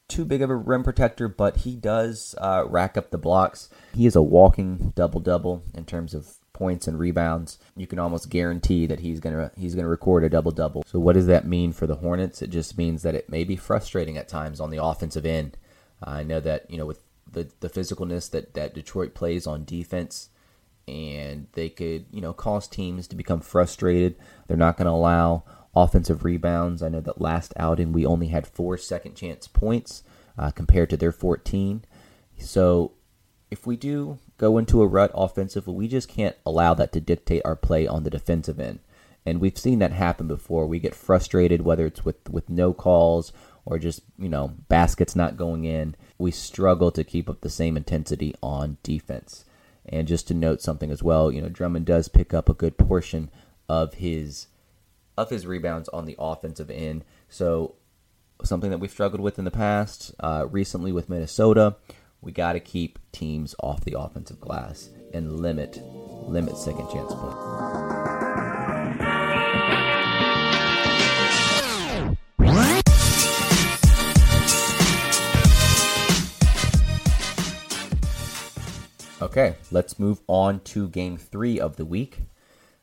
too 0.08 0.24
big 0.24 0.42
of 0.42 0.50
a 0.50 0.56
rim 0.56 0.84
protector, 0.84 1.28
but 1.28 1.58
he 1.58 1.76
does 1.76 2.34
uh, 2.38 2.64
rack 2.66 2.96
up 2.96 3.10
the 3.10 3.18
blocks. 3.18 3.68
He 3.94 4.06
is 4.06 4.16
a 4.16 4.22
walking 4.22 4.92
double 4.94 5.20
double 5.20 5.62
in 5.74 5.84
terms 5.84 6.14
of 6.14 6.36
points 6.52 6.88
and 6.88 6.98
rebounds. 6.98 7.58
You 7.76 7.86
can 7.86 7.98
almost 7.98 8.30
guarantee 8.30 8.86
that 8.86 9.00
he's 9.00 9.20
gonna 9.20 9.50
he's 9.56 9.74
gonna 9.74 9.88
record 9.88 10.24
a 10.24 10.28
double 10.28 10.52
double. 10.52 10.84
So 10.86 10.98
what 10.98 11.14
does 11.14 11.26
that 11.26 11.46
mean 11.46 11.72
for 11.72 11.86
the 11.86 11.96
Hornets? 11.96 12.40
It 12.40 12.50
just 12.50 12.78
means 12.78 13.02
that 13.02 13.14
it 13.14 13.28
may 13.28 13.44
be 13.44 13.56
frustrating 13.56 14.16
at 14.16 14.28
times 14.28 14.60
on 14.60 14.70
the 14.70 14.82
offensive 14.82 15.26
end. 15.26 15.58
I 16.02 16.22
know 16.22 16.40
that 16.40 16.70
you 16.70 16.78
know 16.78 16.86
with 16.86 17.00
the 17.30 17.50
the 17.60 17.68
physicalness 17.68 18.30
that 18.30 18.54
that 18.54 18.74
Detroit 18.74 19.14
plays 19.14 19.46
on 19.46 19.64
defense, 19.64 20.30
and 20.88 21.48
they 21.52 21.68
could 21.68 22.06
you 22.10 22.20
know 22.20 22.32
cause 22.32 22.68
teams 22.68 23.06
to 23.08 23.16
become 23.16 23.40
frustrated. 23.40 24.16
They're 24.46 24.56
not 24.56 24.76
going 24.76 24.86
to 24.86 24.92
allow 24.92 25.44
offensive 25.76 26.24
rebounds. 26.24 26.82
I 26.82 26.88
know 26.88 27.00
that 27.00 27.20
last 27.20 27.52
outing 27.56 27.92
we 27.92 28.06
only 28.06 28.28
had 28.28 28.46
four 28.46 28.78
second 28.78 29.14
chance 29.14 29.46
points 29.46 30.02
uh, 30.38 30.50
compared 30.50 30.90
to 30.90 30.96
their 30.96 31.12
14. 31.12 31.84
So 32.38 32.92
if 33.50 33.66
we 33.66 33.76
do 33.76 34.18
go 34.38 34.58
into 34.58 34.82
a 34.82 34.86
rut 34.86 35.10
offensively, 35.14 35.74
we 35.74 35.86
just 35.86 36.08
can't 36.08 36.36
allow 36.44 36.74
that 36.74 36.92
to 36.92 37.00
dictate 37.00 37.42
our 37.44 37.54
play 37.54 37.86
on 37.86 38.02
the 38.02 38.10
defensive 38.10 38.58
end. 38.58 38.80
And 39.24 39.40
we've 39.40 39.58
seen 39.58 39.78
that 39.80 39.92
happen 39.92 40.26
before. 40.26 40.66
We 40.66 40.78
get 40.78 40.94
frustrated 40.94 41.62
whether 41.62 41.86
it's 41.86 42.04
with, 42.04 42.28
with 42.30 42.48
no 42.48 42.72
calls 42.72 43.32
or 43.64 43.78
just, 43.78 44.02
you 44.18 44.28
know, 44.28 44.54
baskets 44.68 45.16
not 45.16 45.36
going 45.36 45.64
in. 45.64 45.96
We 46.16 46.30
struggle 46.30 46.90
to 46.92 47.04
keep 47.04 47.28
up 47.28 47.40
the 47.40 47.50
same 47.50 47.76
intensity 47.76 48.34
on 48.42 48.78
defense. 48.82 49.44
And 49.84 50.08
just 50.08 50.28
to 50.28 50.34
note 50.34 50.62
something 50.62 50.90
as 50.90 51.02
well, 51.02 51.30
you 51.30 51.42
know, 51.42 51.48
Drummond 51.48 51.86
does 51.86 52.08
pick 52.08 52.32
up 52.32 52.48
a 52.48 52.54
good 52.54 52.78
portion 52.78 53.30
of 53.68 53.94
his 53.94 54.46
of 55.16 55.30
his 55.30 55.46
rebounds 55.46 55.88
on 55.90 56.04
the 56.04 56.16
offensive 56.18 56.70
end. 56.70 57.04
So 57.28 57.76
something 58.44 58.70
that 58.70 58.78
we've 58.78 58.90
struggled 58.90 59.20
with 59.20 59.38
in 59.38 59.44
the 59.44 59.50
past, 59.50 60.14
uh, 60.20 60.46
recently 60.50 60.92
with 60.92 61.08
Minnesota, 61.08 61.76
we 62.20 62.32
got 62.32 62.54
to 62.54 62.60
keep 62.60 62.98
teams 63.12 63.54
off 63.60 63.84
the 63.84 63.98
offensive 63.98 64.40
glass 64.40 64.90
and 65.12 65.40
limit 65.40 65.80
limit 66.28 66.56
second 66.56 66.88
chance 66.90 67.12
points. 67.14 68.06
Okay, 79.22 79.56
let's 79.70 79.98
move 79.98 80.20
on 80.26 80.60
to 80.60 80.88
game 80.88 81.16
three 81.16 81.58
of 81.58 81.76
the 81.76 81.84
week. 81.84 82.20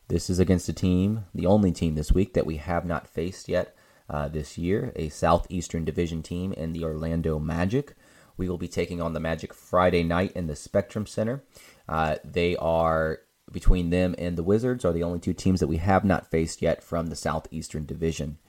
This 0.10 0.30
is 0.30 0.40
against 0.40 0.70
a 0.70 0.74
team, 0.74 1.26
the 1.34 1.46
only 1.46 1.72
team 1.72 1.96
this 1.96 2.12
week 2.12 2.34
that 2.34 2.46
we 2.46 2.58
have 2.58 2.86
not 2.86 3.08
faced 3.08 3.48
yet 3.48 3.76
uh, 4.10 4.28
this 4.28 4.58
year, 4.58 4.92
a 4.96 5.10
Southeastern 5.10 5.86
Division 5.86 6.22
team 6.22 6.52
in 6.54 6.74
the 6.74 6.84
Orlando 6.84 7.40
Magic. 7.40 7.96
We 8.36 8.50
will 8.50 8.58
be 8.58 8.68
taking 8.68 9.02
on 9.02 9.14
the 9.14 9.20
Magic 9.20 9.54
Friday 9.54 10.04
night 10.04 10.34
in 10.34 10.48
the 10.48 10.56
Spectrum 10.56 11.06
Center. 11.06 11.44
Uh, 11.88 12.18
they 12.24 12.56
are 12.58 13.20
between 13.52 13.92
them 13.92 14.16
and 14.18 14.38
the 14.38 14.44
Wizards 14.44 14.84
are 14.84 14.94
the 14.94 15.04
only 15.04 15.20
two 15.20 15.34
teams 15.34 15.60
that 15.60 15.68
we 15.68 15.78
have 15.78 16.04
not 16.04 16.30
faced 16.30 16.62
yet 16.62 16.84
from 16.84 17.08
the 17.08 17.16
Southeastern 17.16 17.86
Division. 17.86 18.40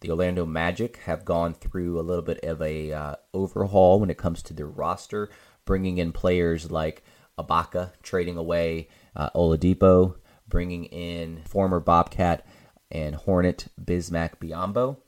The 0.00 0.10
Orlando 0.10 0.44
Magic 0.44 0.98
have 1.04 1.24
gone 1.24 1.54
through 1.54 1.98
a 1.98 2.02
little 2.02 2.22
bit 2.22 2.40
of 2.44 2.60
a 2.60 2.92
uh, 2.92 3.14
overhaul 3.32 4.00
when 4.00 4.10
it 4.10 4.18
comes 4.18 4.42
to 4.42 4.54
their 4.54 4.66
roster, 4.66 5.30
bringing 5.64 5.98
in 5.98 6.12
players 6.12 6.70
like 6.70 7.02
Ibaka, 7.38 7.92
trading 8.02 8.36
away 8.36 8.88
uh, 9.14 9.30
Oladipo, 9.30 10.16
bringing 10.48 10.84
in 10.86 11.42
former 11.44 11.80
Bobcat 11.80 12.46
and 12.90 13.14
Hornet 13.14 13.68
Bismack 13.82 14.38
Biyombo, 14.40 14.98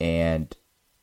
and 0.00 0.56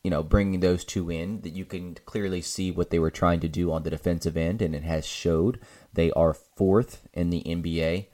you 0.04 0.12
know 0.12 0.24
bringing 0.24 0.60
those 0.60 0.84
two 0.84 1.10
in 1.10 1.42
that 1.42 1.54
you 1.54 1.66
can 1.66 1.96
clearly 2.06 2.42
see 2.42 2.72
what 2.72 2.90
they 2.90 3.00
were 3.00 3.12
trying 3.12 3.40
to 3.42 3.48
do 3.48 3.72
on 3.72 3.84
the 3.84 3.90
defensive 3.90 4.38
end, 4.38 4.62
and 4.62 4.76
it 4.76 4.84
has 4.84 5.06
showed. 5.06 5.60
They 5.94 6.12
are 6.12 6.34
fourth 6.34 7.08
in 7.14 7.30
the 7.30 7.44
NBA 7.44 8.08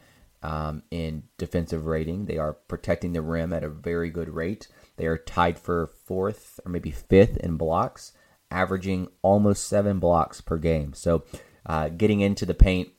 um, 0.44 0.84
in 0.92 1.24
defensive 1.38 1.86
rating. 1.86 2.26
They 2.26 2.38
are 2.38 2.54
protecting 2.54 3.14
the 3.14 3.22
rim 3.22 3.54
at 3.54 3.64
a 3.64 3.70
very 3.70 4.10
good 4.10 4.30
rate. 4.30 4.68
They 4.98 5.06
are 5.06 5.18
tied 5.18 5.60
for 5.60 5.88
fourth 6.06 6.60
or 6.66 6.72
maybe 6.72 6.92
fifth 6.92 7.38
in 7.38 7.58
blocks, 7.58 8.14
averaging 8.50 9.10
almost 9.22 9.68
seven 9.68 10.00
blocks 10.00 10.42
per 10.42 10.58
game. 10.58 10.94
So, 10.94 11.24
uh, 11.66 11.90
getting 11.90 12.22
into 12.22 12.46
the 12.46 12.54
paint 12.54 12.90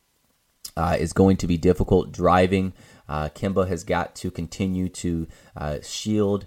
uh, 0.77 0.97
is 0.99 1.13
going 1.13 1.37
to 1.39 1.47
be 1.47 1.59
difficult. 1.59 2.13
Driving, 2.13 2.73
uh, 3.09 3.29
Kemba 3.31 3.69
has 3.69 3.85
got 3.85 4.15
to 4.17 4.31
continue 4.31 4.89
to 4.91 5.27
uh, 5.57 5.79
shield, 5.83 6.47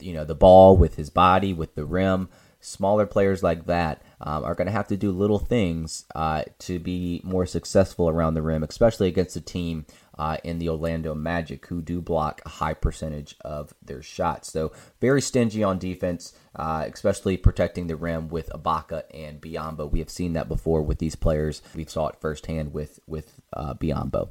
you 0.00 0.12
know, 0.12 0.24
the 0.24 0.34
ball 0.34 0.76
with 0.76 0.96
his 0.96 1.10
body, 1.10 1.52
with 1.52 1.74
the 1.74 1.84
rim. 1.84 2.28
Smaller 2.60 3.06
players 3.06 3.40
like 3.40 3.66
that 3.66 4.02
um, 4.20 4.42
are 4.42 4.56
going 4.56 4.66
to 4.66 4.72
have 4.72 4.88
to 4.88 4.96
do 4.96 5.12
little 5.12 5.38
things 5.38 6.06
uh, 6.16 6.42
to 6.58 6.80
be 6.80 7.20
more 7.22 7.46
successful 7.46 8.08
around 8.08 8.34
the 8.34 8.42
rim, 8.42 8.64
especially 8.64 9.06
against 9.06 9.36
a 9.36 9.40
team 9.40 9.86
uh, 10.18 10.36
in 10.42 10.58
the 10.58 10.68
Orlando 10.68 11.14
Magic, 11.14 11.66
who 11.66 11.80
do 11.80 12.00
block 12.00 12.42
a 12.44 12.48
high 12.48 12.74
percentage 12.74 13.36
of 13.42 13.72
their 13.80 14.02
shots. 14.02 14.52
So 14.52 14.72
very 15.00 15.22
stingy 15.22 15.62
on 15.62 15.78
defense, 15.78 16.32
uh, 16.56 16.86
especially 16.92 17.36
protecting 17.36 17.86
the 17.86 17.96
rim 17.96 18.28
with 18.28 18.50
Ibaka 18.50 19.04
and 19.14 19.40
Biyombo. 19.40 19.90
We 19.90 20.00
have 20.00 20.10
seen 20.10 20.32
that 20.32 20.48
before 20.48 20.82
with 20.82 20.98
these 20.98 21.14
players. 21.14 21.62
We 21.74 21.84
saw 21.84 22.08
it 22.08 22.20
firsthand 22.20 22.72
with 22.72 22.98
with 23.06 23.40
uh, 23.52 23.74
Biyombo. 23.74 24.30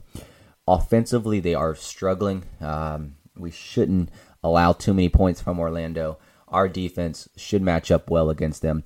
Offensively, 0.68 1.40
they 1.40 1.56
are 1.56 1.76
struggling. 1.76 2.44
Um, 2.60 3.16
we 3.38 3.52
shouldn't 3.52 4.10
allow 4.44 4.74
too 4.74 4.94
many 4.94 5.08
points 5.08 5.40
from 5.40 5.60
Orlando. 5.60 6.18
Our 6.50 6.68
defense 6.68 7.30
should 7.38 7.62
match 7.62 7.92
up 7.92 8.10
well 8.10 8.30
against 8.30 8.62
them. 8.62 8.84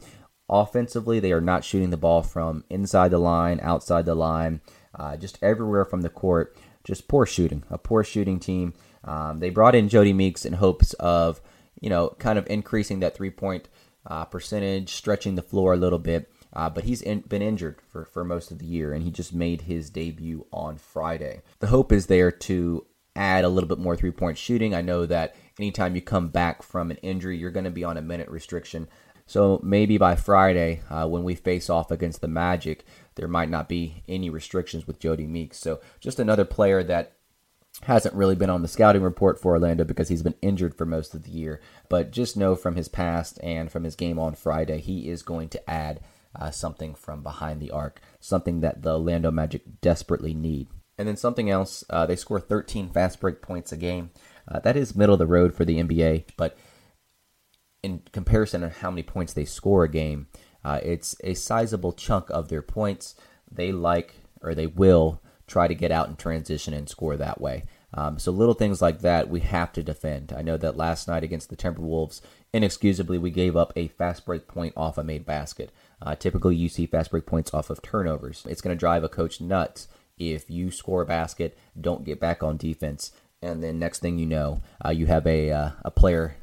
Offensively, 0.50 1.20
they 1.20 1.32
are 1.32 1.42
not 1.42 1.64
shooting 1.64 1.90
the 1.90 1.98
ball 1.98 2.22
from 2.22 2.66
inside 2.70 3.10
the 3.10 3.20
line, 3.20 3.60
outside 3.64 4.06
the 4.06 4.16
line, 4.16 4.62
uh, 4.94 5.16
just 5.16 5.40
everywhere 5.42 5.86
from 5.86 6.02
the 6.02 6.10
court 6.10 6.56
just 6.84 7.08
poor 7.08 7.26
shooting, 7.26 7.64
a 7.70 7.78
poor 7.78 8.04
shooting 8.04 8.40
team. 8.40 8.74
Um, 9.04 9.40
they 9.40 9.50
brought 9.50 9.76
in 9.76 9.90
Jody 9.90 10.14
Meeks 10.14 10.46
in 10.46 10.54
hopes 10.54 10.94
of, 10.94 11.42
you 11.80 11.90
know, 11.90 12.16
kind 12.20 12.38
of 12.38 12.48
increasing 12.48 13.00
that 13.00 13.16
three 13.16 13.30
point 13.30 13.68
uh, 14.06 14.26
percentage, 14.26 14.94
stretching 14.94 15.36
the 15.36 15.42
floor 15.42 15.74
a 15.74 15.78
little 15.78 16.00
bit. 16.00 16.32
Uh, 16.54 16.70
but 16.70 16.84
he's 16.84 17.02
in, 17.02 17.22
been 17.22 17.42
injured 17.42 17.80
for, 17.88 18.04
for 18.04 18.26
most 18.26 18.52
of 18.52 18.60
the 18.60 18.66
year, 18.66 18.94
and 18.94 19.04
he 19.04 19.12
just 19.12 19.34
made 19.34 19.62
his 19.62 19.90
debut 19.90 20.46
on 20.52 20.78
Friday. 20.78 21.42
The 21.60 21.68
hope 21.68 21.94
is 21.94 22.08
there 22.08 22.32
to 22.32 22.86
add 23.16 23.46
a 23.46 23.50
little 23.50 23.70
bit 23.70 23.80
more 23.80 23.96
three 23.96 24.12
point 24.12 24.38
shooting. 24.38 24.76
I 24.76 24.82
know 24.82 25.06
that 25.06 25.36
anytime 25.60 25.96
you 25.96 26.02
come 26.02 26.28
back 26.28 26.62
from 26.62 26.92
an 26.92 26.98
injury, 26.98 27.38
you're 27.38 27.52
going 27.52 27.66
to 27.66 27.72
be 27.72 27.84
on 27.84 27.98
a 27.98 28.02
minute 28.02 28.30
restriction. 28.30 28.88
So 29.26 29.62
maybe 29.64 29.98
by 29.98 30.16
Friday, 30.16 30.82
uh, 30.90 31.08
when 31.08 31.24
we 31.24 31.36
face 31.36 31.70
off 31.70 31.90
against 31.90 32.20
the 32.20 32.28
Magic, 32.28 32.84
there 33.16 33.28
might 33.28 33.50
not 33.50 33.70
be 33.70 34.04
any 34.08 34.30
restrictions 34.30 34.88
with 34.88 35.00
Jody 35.00 35.28
Meeks. 35.28 35.58
So 35.58 35.82
just 36.00 36.20
another 36.20 36.46
player 36.46 36.84
that 36.84 37.14
hasn't 37.84 38.16
really 38.16 38.36
been 38.36 38.50
on 38.50 38.62
the 38.62 38.68
scouting 38.68 39.02
report 39.02 39.40
for 39.40 39.54
Orlando 39.54 39.84
because 39.84 40.10
he's 40.10 40.24
been 40.24 40.36
injured 40.42 40.76
for 40.76 40.86
most 40.86 41.14
of 41.14 41.24
the 41.24 41.32
year. 41.32 41.62
But 41.90 42.12
just 42.12 42.38
know 42.38 42.56
from 42.56 42.76
his 42.76 42.88
past 42.88 43.40
and 43.42 43.72
from 43.72 43.84
his 43.84 43.96
game 43.96 44.20
on 44.20 44.36
Friday, 44.36 44.80
he 44.80 45.10
is 45.10 45.24
going 45.24 45.50
to 45.50 45.70
add 45.70 46.02
uh, 46.36 46.52
something 46.52 46.96
from 46.96 47.24
behind 47.24 47.62
the 47.62 47.72
arc, 47.72 48.02
something 48.20 48.62
that 48.62 48.84
the 48.84 48.94
Orlando 48.94 49.32
Magic 49.32 49.82
desperately 49.82 50.34
need. 50.34 50.68
And 50.98 51.08
then 51.08 51.18
something 51.18 51.50
else, 51.50 51.84
uh, 51.90 52.06
they 52.06 52.16
score 52.16 52.40
13 52.40 52.90
fast 52.90 53.20
break 53.20 53.42
points 53.42 53.72
a 53.72 53.78
game. 53.78 54.12
Uh, 54.48 54.60
that 54.60 54.78
is 54.78 54.96
middle 54.96 55.14
of 55.14 55.20
the 55.20 55.26
road 55.26 55.54
for 55.54 55.66
the 55.66 55.82
NBA, 55.82 56.26
but 56.38 56.58
in 57.82 58.02
comparison 58.12 58.62
to 58.62 58.70
how 58.70 58.92
many 58.92 59.04
points 59.04 59.34
they 59.34 59.46
score 59.46 59.84
a 59.84 59.90
game, 59.90 60.28
uh, 60.64 60.80
it's 60.84 61.16
a 61.24 61.34
sizable 61.34 61.94
chunk 61.94 62.30
of 62.30 62.50
their 62.50 62.62
points. 62.62 63.16
They 63.52 63.72
like 63.72 64.16
or 64.42 64.56
they 64.56 64.68
will 64.68 65.22
try 65.48 65.68
to 65.68 65.76
get 65.76 65.92
out 65.92 66.08
and 66.08 66.18
transition 66.18 66.74
and 66.74 66.88
score 66.88 67.18
that 67.18 67.42
way. 67.42 67.66
Um, 67.94 68.20
so 68.20 68.32
little 68.32 68.54
things 68.54 68.82
like 68.82 69.00
that 69.02 69.30
we 69.30 69.42
have 69.42 69.74
to 69.74 69.84
defend. 69.84 70.34
I 70.36 70.42
know 70.42 70.56
that 70.58 70.78
last 70.78 71.08
night 71.08 71.24
against 71.24 71.50
the 71.50 71.58
Timberwolves, 71.58 72.22
inexcusably 72.54 73.18
we 73.18 73.32
gave 73.32 73.58
up 73.58 73.74
a 73.76 73.90
fast 73.90 74.26
break 74.26 74.48
point 74.48 74.74
off 74.78 74.98
a 74.98 75.04
made 75.04 75.26
basket. 75.26 75.72
Uh, 76.02 76.16
typically, 76.16 76.56
you 76.56 76.70
see 76.70 76.86
fast 76.86 77.12
break 77.12 77.26
points 77.26 77.54
off 77.54 77.70
of 77.70 77.82
turnovers. 77.82 78.46
It's 78.50 78.62
going 78.62 78.76
to 78.76 78.80
drive 78.80 79.04
a 79.04 79.10
coach 79.10 79.42
nuts 79.42 79.88
if 80.18 80.50
you 80.50 80.72
score 80.72 81.02
a 81.02 81.06
basket, 81.06 81.58
don't 81.80 82.06
get 82.06 82.20
back 82.20 82.44
on 82.44 82.58
defense, 82.58 83.12
and 83.42 83.64
then 83.64 83.80
next 83.80 84.00
thing 84.00 84.20
you 84.20 84.26
know, 84.26 84.62
uh, 84.86 84.90
you 84.90 85.08
have 85.08 85.26
a 85.26 85.52
uh, 85.52 85.72
a 85.84 85.92
player 85.92 86.36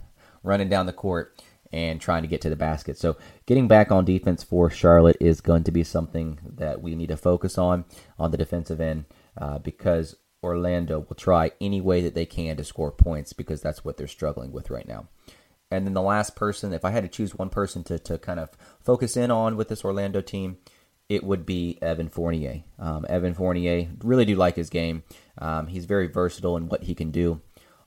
running 0.43 0.69
down 0.69 0.87
the 0.87 0.93
court 0.93 1.41
and 1.73 2.01
trying 2.01 2.23
to 2.23 2.29
get 2.29 2.41
to 2.43 2.51
the 2.51 2.57
basket. 2.57 2.99
So 2.99 3.17
getting 3.47 3.69
back 3.69 3.93
on 3.93 4.05
defense 4.05 4.43
for 4.43 4.71
Charlotte 4.71 5.19
is 5.21 5.41
going 5.41 5.65
to 5.65 5.73
be 5.73 5.85
something 5.85 6.39
that 6.45 6.83
we 6.83 6.95
need 6.95 7.09
to 7.09 7.17
focus 7.17 7.59
on 7.59 7.85
on 8.19 8.31
the 8.31 8.39
defensive 8.39 8.81
end 8.81 9.05
uh, 9.37 9.59
because 9.59 10.17
Orlando 10.43 11.01
will 11.01 11.17
try 11.17 11.51
any 11.61 11.81
way 11.81 12.01
that 12.01 12.15
they 12.15 12.27
can 12.27 12.57
to 12.57 12.65
score 12.65 12.93
points 12.93 13.33
because 13.33 13.61
that's 13.61 13.85
what 13.85 13.97
they're 13.97 14.07
struggling 14.07 14.53
with 14.53 14.71
right 14.71 14.87
now. 14.87 15.09
And 15.71 15.85
then 15.85 15.95
the 15.95 16.03
last 16.03 16.35
person, 16.35 16.73
if 16.73 16.85
I 16.85 16.91
had 16.91 17.03
to 17.03 17.09
choose 17.09 17.35
one 17.35 17.51
person 17.51 17.85
to, 17.85 17.99
to 17.99 18.19
kind 18.19 18.41
of 18.41 18.51
focus 18.81 19.17
in 19.17 19.31
on 19.31 19.57
with 19.57 19.69
this 19.69 19.85
Orlando 19.85 20.21
team, 20.21 20.59
it 21.09 21.25
would 21.25 21.47
be 21.47 21.79
Evan 21.83 22.09
Fournier. 22.09 22.65
Um, 22.79 23.07
Evan 23.09 23.35
Fournier, 23.35 23.89
really 24.03 24.25
do 24.25 24.35
like 24.35 24.57
his 24.57 24.71
game. 24.71 25.03
Um, 25.39 25.67
he's 25.67 25.87
very 25.87 26.07
versatile 26.07 26.57
in 26.57 26.69
what 26.69 26.85
he 26.85 26.95
can 26.95 27.11
do. 27.11 27.41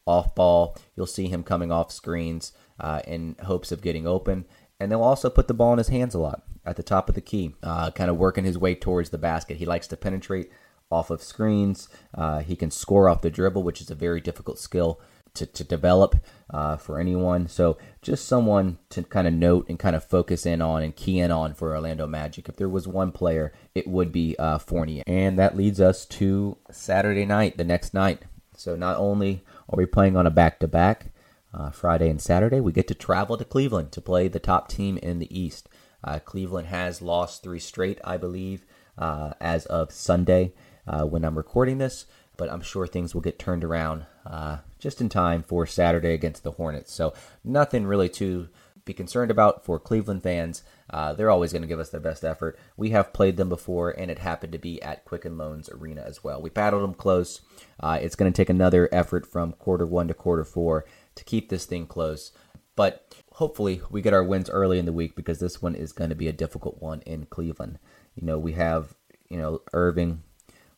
Off 0.05 0.33
ball, 0.35 0.77
you'll 0.95 1.05
see 1.05 1.27
him 1.27 1.43
coming 1.43 1.71
off 1.71 1.91
screens 1.91 2.53
uh, 2.79 3.01
in 3.07 3.35
hopes 3.43 3.71
of 3.71 3.81
getting 3.81 4.07
open. 4.07 4.45
And 4.79 4.91
they'll 4.91 5.03
also 5.03 5.29
put 5.29 5.47
the 5.47 5.53
ball 5.53 5.73
in 5.73 5.77
his 5.77 5.89
hands 5.89 6.15
a 6.15 6.19
lot 6.19 6.43
at 6.65 6.75
the 6.75 6.83
top 6.83 7.09
of 7.09 7.15
the 7.15 7.21
key, 7.21 7.55
uh, 7.63 7.91
kind 7.91 8.09
of 8.09 8.17
working 8.17 8.43
his 8.43 8.57
way 8.57 8.75
towards 8.75 9.09
the 9.09 9.17
basket. 9.17 9.57
He 9.57 9.65
likes 9.65 9.87
to 9.87 9.97
penetrate 9.97 10.51
off 10.91 11.09
of 11.09 11.23
screens. 11.23 11.87
Uh, 12.13 12.39
he 12.39 12.55
can 12.55 12.71
score 12.71 13.07
off 13.07 13.21
the 13.21 13.29
dribble, 13.29 13.63
which 13.63 13.81
is 13.81 13.89
a 13.89 13.95
very 13.95 14.21
difficult 14.21 14.59
skill 14.59 14.99
to, 15.33 15.45
to 15.45 15.63
develop 15.63 16.15
uh, 16.49 16.77
for 16.77 16.99
anyone. 16.99 17.47
So 17.47 17.77
just 18.01 18.27
someone 18.27 18.77
to 18.89 19.03
kind 19.03 19.27
of 19.27 19.33
note 19.33 19.69
and 19.69 19.79
kind 19.79 19.95
of 19.95 20.03
focus 20.03 20.45
in 20.45 20.61
on 20.61 20.83
and 20.83 20.95
key 20.95 21.19
in 21.19 21.31
on 21.31 21.53
for 21.53 21.73
Orlando 21.73 22.05
Magic. 22.07 22.49
If 22.49 22.57
there 22.57 22.69
was 22.69 22.87
one 22.87 23.11
player, 23.11 23.53
it 23.73 23.87
would 23.87 24.11
be 24.11 24.35
uh, 24.37 24.57
Fournier. 24.57 25.03
And 25.07 25.39
that 25.39 25.55
leads 25.55 25.79
us 25.79 26.05
to 26.07 26.57
Saturday 26.69 27.25
night, 27.25 27.57
the 27.57 27.63
next 27.63 27.93
night. 27.93 28.23
So 28.57 28.75
not 28.75 28.97
only 28.97 29.43
are 29.71 29.77
we 29.77 29.85
playing 29.85 30.17
on 30.17 30.27
a 30.27 30.31
back-to-back, 30.31 31.07
uh, 31.53 31.71
Friday 31.71 32.09
and 32.09 32.21
Saturday, 32.21 32.59
we 32.59 32.71
get 32.71 32.87
to 32.89 32.95
travel 32.95 33.37
to 33.37 33.45
Cleveland 33.45 33.91
to 33.93 34.01
play 34.01 34.27
the 34.27 34.39
top 34.39 34.67
team 34.67 34.97
in 34.97 35.19
the 35.19 35.37
East. 35.37 35.69
Uh, 36.03 36.19
Cleveland 36.19 36.67
has 36.67 37.01
lost 37.01 37.43
three 37.43 37.59
straight, 37.59 37.99
I 38.03 38.17
believe, 38.17 38.65
uh, 38.97 39.33
as 39.39 39.65
of 39.67 39.91
Sunday 39.91 40.53
uh, 40.87 41.05
when 41.05 41.23
I'm 41.23 41.37
recording 41.37 41.77
this, 41.77 42.05
but 42.37 42.51
I'm 42.51 42.61
sure 42.61 42.87
things 42.87 43.13
will 43.13 43.21
get 43.21 43.39
turned 43.39 43.63
around 43.63 44.05
uh, 44.25 44.57
just 44.79 44.99
in 44.99 45.09
time 45.09 45.43
for 45.43 45.65
Saturday 45.65 46.13
against 46.13 46.43
the 46.43 46.51
Hornets. 46.51 46.93
So 46.93 47.13
nothing 47.43 47.85
really 47.85 48.09
to 48.09 48.49
be 48.85 48.93
concerned 48.93 49.31
about 49.31 49.63
for 49.63 49.79
Cleveland 49.79 50.23
fans. 50.23 50.63
Uh, 50.89 51.13
they're 51.13 51.29
always 51.29 51.51
going 51.51 51.61
to 51.61 51.67
give 51.67 51.79
us 51.79 51.89
their 51.89 51.99
best 51.99 52.23
effort. 52.23 52.57
We 52.75 52.89
have 52.91 53.13
played 53.13 53.37
them 53.37 53.49
before, 53.49 53.91
and 53.91 54.09
it 54.11 54.19
happened 54.19 54.53
to 54.53 54.59
be 54.59 54.81
at 54.81 55.05
Quicken 55.05 55.37
Loans 55.37 55.69
Arena 55.69 56.01
as 56.01 56.23
well. 56.23 56.41
We 56.41 56.49
battled 56.49 56.83
them 56.83 56.93
close. 56.93 57.41
Uh, 57.79 57.99
it's 58.01 58.15
going 58.15 58.31
to 58.31 58.35
take 58.35 58.49
another 58.49 58.89
effort 58.91 59.25
from 59.25 59.53
quarter 59.53 59.85
one 59.85 60.07
to 60.07 60.13
quarter 60.13 60.43
four 60.43 60.85
to 61.15 61.23
keep 61.23 61.49
this 61.49 61.65
thing 61.65 61.85
close. 61.85 62.31
But 62.75 63.15
hopefully, 63.33 63.81
we 63.89 64.01
get 64.01 64.13
our 64.13 64.23
wins 64.23 64.49
early 64.49 64.79
in 64.79 64.85
the 64.85 64.93
week 64.93 65.15
because 65.15 65.39
this 65.39 65.61
one 65.61 65.75
is 65.75 65.91
going 65.91 66.09
to 66.09 66.15
be 66.15 66.27
a 66.27 66.33
difficult 66.33 66.81
one 66.81 67.01
in 67.01 67.25
Cleveland. 67.25 67.79
You 68.15 68.25
know, 68.25 68.39
we 68.39 68.53
have 68.53 68.95
you 69.29 69.37
know 69.37 69.61
Irving, 69.73 70.23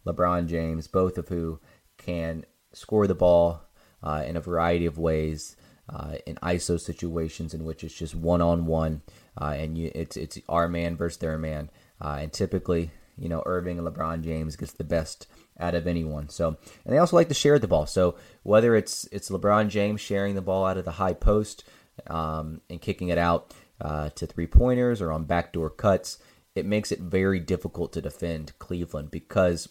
LeBron 0.05 0.47
James, 0.47 0.87
both 0.87 1.17
of 1.17 1.29
who 1.29 1.59
can 1.97 2.45
score 2.73 3.07
the 3.07 3.15
ball 3.15 3.63
uh, 4.01 4.23
in 4.25 4.35
a 4.35 4.41
variety 4.41 4.85
of 4.85 4.97
ways. 4.97 5.55
Uh, 5.89 6.15
in 6.25 6.35
ISO 6.37 6.79
situations 6.79 7.53
in 7.53 7.65
which 7.65 7.83
it's 7.83 7.93
just 7.93 8.15
one 8.15 8.41
on 8.41 8.65
one, 8.65 9.01
and 9.37 9.77
you, 9.77 9.91
it's 9.93 10.15
it's 10.15 10.39
our 10.47 10.69
man 10.69 10.95
versus 10.95 11.17
their 11.17 11.37
man, 11.37 11.69
uh, 11.99 12.19
and 12.21 12.31
typically, 12.31 12.89
you 13.17 13.27
know, 13.27 13.43
Irving 13.45 13.77
and 13.77 13.87
LeBron 13.87 14.23
James 14.23 14.55
gets 14.55 14.71
the 14.71 14.85
best 14.85 15.27
out 15.59 15.75
of 15.75 15.87
anyone. 15.87 16.29
So, 16.29 16.57
and 16.85 16.93
they 16.93 16.97
also 16.97 17.15
like 17.15 17.27
to 17.29 17.33
share 17.33 17.59
the 17.59 17.67
ball. 17.67 17.85
So 17.85 18.15
whether 18.43 18.75
it's 18.75 19.07
it's 19.11 19.29
LeBron 19.29 19.69
James 19.69 20.01
sharing 20.01 20.35
the 20.35 20.41
ball 20.41 20.65
out 20.65 20.77
of 20.77 20.85
the 20.85 20.91
high 20.91 21.13
post 21.13 21.63
um, 22.07 22.61
and 22.69 22.81
kicking 22.81 23.09
it 23.09 23.17
out 23.17 23.53
uh, 23.81 24.09
to 24.11 24.25
three 24.25 24.47
pointers 24.47 25.01
or 25.01 25.11
on 25.11 25.25
backdoor 25.25 25.69
cuts, 25.69 26.17
it 26.55 26.65
makes 26.65 26.91
it 26.91 26.99
very 26.99 27.39
difficult 27.39 27.93
to 27.93 28.01
defend 28.01 28.57
Cleveland 28.59 29.11
because 29.11 29.69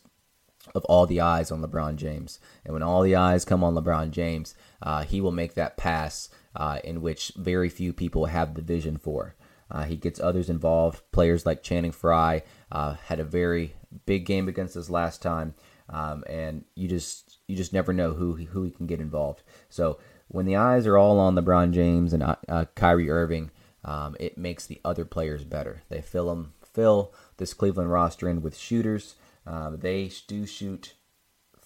of 0.75 0.85
all 0.87 1.07
the 1.07 1.21
eyes 1.21 1.51
on 1.51 1.63
LeBron 1.63 1.97
James. 1.97 2.39
And 2.65 2.73
when 2.73 2.83
all 2.83 3.03
the 3.03 3.17
eyes 3.17 3.45
come 3.45 3.63
on 3.63 3.75
LeBron 3.75 4.11
James, 4.11 4.55
uh, 4.83 5.05
he 5.05 5.21
will 5.21 5.33
make 5.33 5.55
that 5.55 5.77
pass 5.77 6.29
uh, 6.57 6.79
in 6.85 7.03
which 7.03 7.33
very 7.37 7.69
few 7.69 7.93
people 7.93 8.27
have 8.27 8.55
the 8.55 8.63
vision 8.63 8.97
for. 8.97 9.35
Uh, 9.71 9.85
he 9.85 9.97
gets 9.97 10.21
others 10.21 10.51
involved. 10.51 11.03
Players 11.13 11.47
like 11.47 11.63
Channing 11.63 11.93
Frye 11.93 12.43
uh, 12.71 12.95
had 13.07 13.21
a 13.21 13.25
very 13.25 13.75
big 14.05 14.27
game 14.27 14.47
against 14.47 14.77
us 14.77 14.91
last 14.91 15.23
time, 15.23 15.55
um, 15.89 16.25
and 16.29 16.65
you 16.75 16.89
just 16.89 17.39
you 17.49 17.57
just 17.57 17.73
never 17.73 17.93
know 17.93 18.13
who 18.13 18.35
who 18.35 18.65
he 18.65 18.71
can 18.71 18.87
get 18.87 19.01
involved. 19.01 19.43
So 19.71 19.99
when 20.29 20.45
the 20.45 20.57
eyes 20.57 20.87
are 20.87 20.99
all 20.99 21.19
on 21.19 21.35
LeBron 21.35 21.73
James 21.73 22.13
and 22.13 22.23
uh, 22.23 22.37
uh, 22.49 22.65
Kyrie 22.75 23.11
Irving, 23.11 23.51
um, 23.85 24.15
it 24.21 24.37
makes 24.37 24.67
the 24.67 24.81
other 24.85 25.07
players 25.07 25.45
better. 25.45 25.83
They 25.89 26.03
fill 26.03 26.29
them 26.29 26.53
fill 26.63 27.13
this 27.39 27.55
Cleveland 27.55 27.91
roster 27.91 28.29
in 28.29 28.43
with 28.43 28.57
shooters. 28.57 29.15
Um, 29.47 29.79
they 29.79 30.11
do 30.27 30.47
shoot 30.47 30.95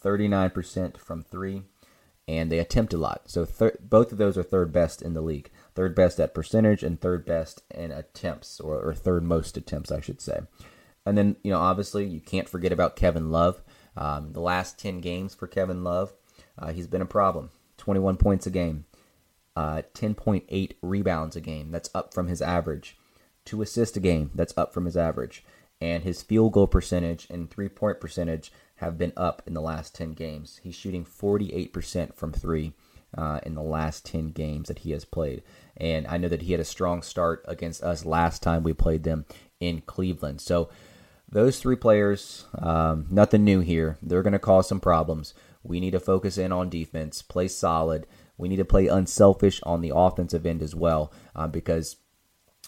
39% 0.02 0.96
from 0.96 1.22
three, 1.22 1.62
and 2.28 2.50
they 2.50 2.58
attempt 2.58 2.92
a 2.92 2.98
lot. 2.98 3.22
So 3.26 3.44
thir- 3.44 3.78
both 3.80 4.12
of 4.12 4.18
those 4.18 4.38
are 4.38 4.42
third 4.42 4.72
best 4.72 5.02
in 5.02 5.14
the 5.14 5.20
league. 5.20 5.50
Third 5.74 5.94
best 5.94 6.18
at 6.20 6.34
percentage 6.34 6.82
and 6.82 7.00
third 7.00 7.24
best 7.24 7.62
in 7.74 7.90
attempts, 7.90 8.60
or, 8.60 8.80
or 8.80 8.94
third 8.94 9.24
most 9.24 9.56
attempts, 9.56 9.90
I 9.92 10.00
should 10.00 10.20
say. 10.20 10.40
And 11.04 11.16
then, 11.16 11.36
you 11.42 11.50
know, 11.52 11.60
obviously, 11.60 12.04
you 12.04 12.20
can't 12.20 12.48
forget 12.48 12.72
about 12.72 12.96
Kevin 12.96 13.30
Love. 13.30 13.62
Um, 13.96 14.32
the 14.32 14.40
last 14.40 14.78
10 14.78 15.00
games 15.00 15.34
for 15.34 15.46
Kevin 15.46 15.84
Love, 15.84 16.12
uh, 16.58 16.72
he's 16.72 16.86
been 16.86 17.02
a 17.02 17.06
problem. 17.06 17.50
21 17.78 18.16
points 18.16 18.46
a 18.46 18.50
game, 18.50 18.84
uh, 19.54 19.82
10.8 19.94 20.72
rebounds 20.82 21.36
a 21.36 21.40
game. 21.40 21.70
That's 21.70 21.90
up 21.94 22.12
from 22.12 22.26
his 22.26 22.42
average. 22.42 22.98
Two 23.44 23.62
assists 23.62 23.96
a 23.96 24.00
game. 24.00 24.30
That's 24.34 24.56
up 24.58 24.74
from 24.74 24.84
his 24.86 24.96
average 24.96 25.44
and 25.80 26.02
his 26.02 26.22
field 26.22 26.52
goal 26.52 26.66
percentage 26.66 27.26
and 27.30 27.50
three 27.50 27.68
point 27.68 28.00
percentage 28.00 28.52
have 28.76 28.98
been 28.98 29.12
up 29.16 29.42
in 29.46 29.54
the 29.54 29.60
last 29.60 29.94
10 29.94 30.12
games. 30.12 30.60
He's 30.62 30.74
shooting 30.74 31.04
48% 31.04 32.14
from 32.14 32.32
three 32.32 32.72
uh, 33.16 33.40
in 33.44 33.54
the 33.54 33.62
last 33.62 34.04
10 34.06 34.28
games 34.28 34.68
that 34.68 34.80
he 34.80 34.90
has 34.92 35.04
played. 35.04 35.42
And 35.76 36.06
I 36.06 36.18
know 36.18 36.28
that 36.28 36.42
he 36.42 36.52
had 36.52 36.60
a 36.60 36.64
strong 36.64 37.02
start 37.02 37.44
against 37.48 37.82
us 37.82 38.04
last 38.04 38.42
time 38.42 38.62
we 38.62 38.72
played 38.72 39.04
them 39.04 39.24
in 39.60 39.80
Cleveland. 39.80 40.40
So 40.40 40.68
those 41.28 41.58
three 41.58 41.76
players, 41.76 42.44
um, 42.58 43.06
nothing 43.10 43.44
new 43.44 43.60
here. 43.60 43.98
They're 44.02 44.22
going 44.22 44.32
to 44.32 44.38
cause 44.38 44.68
some 44.68 44.80
problems. 44.80 45.34
We 45.62 45.80
need 45.80 45.92
to 45.92 46.00
focus 46.00 46.38
in 46.38 46.52
on 46.52 46.68
defense, 46.70 47.22
play 47.22 47.48
solid. 47.48 48.06
We 48.38 48.48
need 48.48 48.56
to 48.56 48.64
play 48.64 48.86
unselfish 48.86 49.60
on 49.64 49.80
the 49.80 49.92
offensive 49.94 50.46
end 50.46 50.62
as 50.62 50.74
well, 50.74 51.12
uh, 51.34 51.48
because 51.48 51.96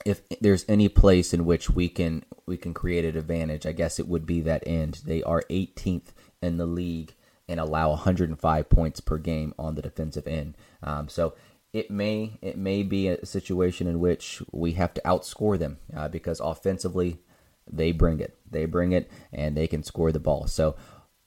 if 0.05 0.23
there's 0.41 0.65
any 0.69 0.89
place 0.89 1.35
in 1.35 1.45
which 1.45 1.71
we 1.71 1.89
can 1.89 2.25
we 2.47 2.57
can 2.57 2.75
create 2.75 3.05
an 3.05 3.17
advantage, 3.17 3.67
I 3.67 3.73
guess 3.73 3.99
it 3.99 4.09
would 4.09 4.27
be 4.27 4.41
that 4.43 4.63
end. 4.67 5.03
They 5.05 5.23
are 5.23 5.45
18th 5.51 6.13
in 6.41 6.57
the 6.57 6.67
league 6.67 7.15
and 7.49 7.59
allow 7.59 7.91
105 7.91 8.69
points 8.69 9.01
per 9.01 9.19
game 9.19 9.55
on 9.59 9.75
the 9.75 9.83
defensive 9.83 10.27
end. 10.27 10.57
Um, 10.83 11.09
so 11.09 11.35
it 11.73 11.91
may 11.91 12.39
it 12.41 12.57
may 12.57 12.83
be 12.83 13.09
a 13.09 13.27
situation 13.27 13.87
in 13.87 14.01
which 14.01 14.43
we 14.53 14.73
have 14.73 14.95
to 14.95 15.03
outscore 15.03 15.59
them 15.59 15.79
uh, 15.97 16.09
because 16.09 16.41
offensively 16.41 17.19
they 17.71 17.93
bring 17.93 18.21
it, 18.21 18.39
they 18.51 18.65
bring 18.65 18.93
it, 18.93 19.11
and 19.33 19.57
they 19.57 19.67
can 19.67 19.83
score 19.83 20.13
the 20.13 20.21
ball. 20.21 20.47
So 20.47 20.77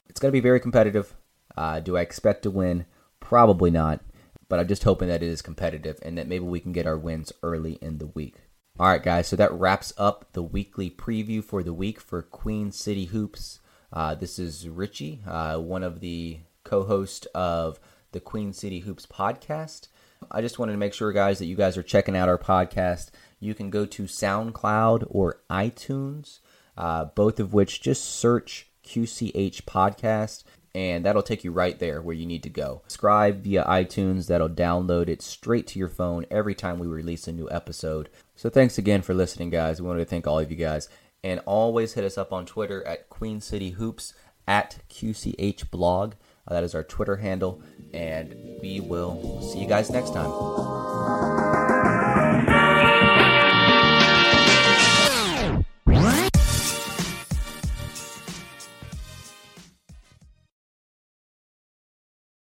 it's 0.08 0.18
going 0.18 0.30
to 0.30 0.36
be 0.36 0.40
very 0.40 0.60
competitive. 0.60 1.14
Uh, 1.56 1.80
do 1.80 1.96
I 1.96 2.00
expect 2.00 2.42
to 2.42 2.50
win? 2.50 2.86
Probably 3.20 3.70
not, 3.70 4.00
but 4.48 4.58
I'm 4.58 4.66
just 4.66 4.84
hoping 4.84 5.08
that 5.08 5.22
it 5.22 5.28
is 5.28 5.42
competitive 5.42 5.98
and 6.02 6.18
that 6.18 6.26
maybe 6.26 6.44
we 6.44 6.60
can 6.60 6.72
get 6.72 6.86
our 6.86 6.98
wins 6.98 7.32
early 7.42 7.74
in 7.80 7.98
the 7.98 8.08
week. 8.08 8.36
All 8.78 8.88
right, 8.88 9.02
guys, 9.02 9.28
so 9.28 9.36
that 9.36 9.52
wraps 9.52 9.92
up 9.98 10.32
the 10.32 10.42
weekly 10.42 10.88
preview 10.88 11.44
for 11.44 11.62
the 11.62 11.74
week 11.74 12.00
for 12.00 12.22
Queen 12.22 12.72
City 12.72 13.04
Hoops. 13.04 13.60
Uh, 13.92 14.14
this 14.14 14.38
is 14.38 14.66
Richie, 14.66 15.20
uh, 15.26 15.58
one 15.58 15.82
of 15.82 16.00
the 16.00 16.40
co 16.64 16.84
hosts 16.84 17.26
of 17.34 17.78
the 18.12 18.20
Queen 18.20 18.54
City 18.54 18.80
Hoops 18.80 19.04
podcast. 19.04 19.88
I 20.30 20.40
just 20.40 20.58
wanted 20.58 20.72
to 20.72 20.78
make 20.78 20.94
sure, 20.94 21.12
guys, 21.12 21.38
that 21.38 21.46
you 21.46 21.54
guys 21.54 21.76
are 21.76 21.82
checking 21.82 22.16
out 22.16 22.30
our 22.30 22.38
podcast. 22.38 23.10
You 23.40 23.54
can 23.54 23.68
go 23.68 23.84
to 23.84 24.04
SoundCloud 24.04 25.04
or 25.06 25.42
iTunes, 25.50 26.38
uh, 26.78 27.04
both 27.04 27.40
of 27.40 27.52
which 27.52 27.82
just 27.82 28.02
search 28.02 28.70
QCH 28.86 29.64
Podcast 29.64 30.44
and 30.74 31.04
that'll 31.04 31.22
take 31.22 31.44
you 31.44 31.52
right 31.52 31.78
there 31.78 32.00
where 32.00 32.14
you 32.14 32.26
need 32.26 32.42
to 32.42 32.48
go. 32.48 32.82
Subscribe 32.84 33.42
via 33.42 33.64
iTunes, 33.64 34.26
that'll 34.26 34.48
download 34.48 35.08
it 35.08 35.20
straight 35.20 35.66
to 35.68 35.78
your 35.78 35.88
phone 35.88 36.24
every 36.30 36.54
time 36.54 36.78
we 36.78 36.86
release 36.86 37.28
a 37.28 37.32
new 37.32 37.48
episode. 37.50 38.08
So 38.42 38.50
thanks 38.50 38.76
again 38.76 39.02
for 39.02 39.14
listening, 39.14 39.50
guys. 39.50 39.80
We 39.80 39.86
wanted 39.86 40.00
to 40.00 40.04
thank 40.04 40.26
all 40.26 40.40
of 40.40 40.50
you 40.50 40.56
guys. 40.56 40.88
And 41.22 41.38
always 41.46 41.94
hit 41.94 42.02
us 42.02 42.18
up 42.18 42.32
on 42.32 42.44
Twitter 42.44 42.84
at 42.84 43.08
Queen 43.08 43.40
City 43.40 43.70
Hoops 43.70 44.14
at 44.48 44.80
QCH 44.90 45.70
Blog. 45.70 46.14
Uh, 46.48 46.54
that 46.54 46.64
is 46.64 46.74
our 46.74 46.82
Twitter 46.82 47.18
handle. 47.18 47.62
And 47.94 48.34
we 48.60 48.80
will 48.80 49.40
see 49.42 49.60
you 49.60 49.68
guys 49.68 49.90
next 49.90 50.12
time. 50.12 50.28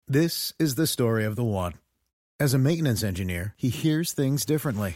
This 0.08 0.54
is 0.58 0.76
the 0.76 0.88
story 0.88 1.26
of 1.26 1.36
the 1.36 1.43
one. 1.43 1.74
As 2.39 2.54
a 2.54 2.58
maintenance 2.58 3.04
engineer, 3.04 3.54
he 3.58 3.67
hears 3.67 4.13
things 4.13 4.46
differently. 4.46 4.96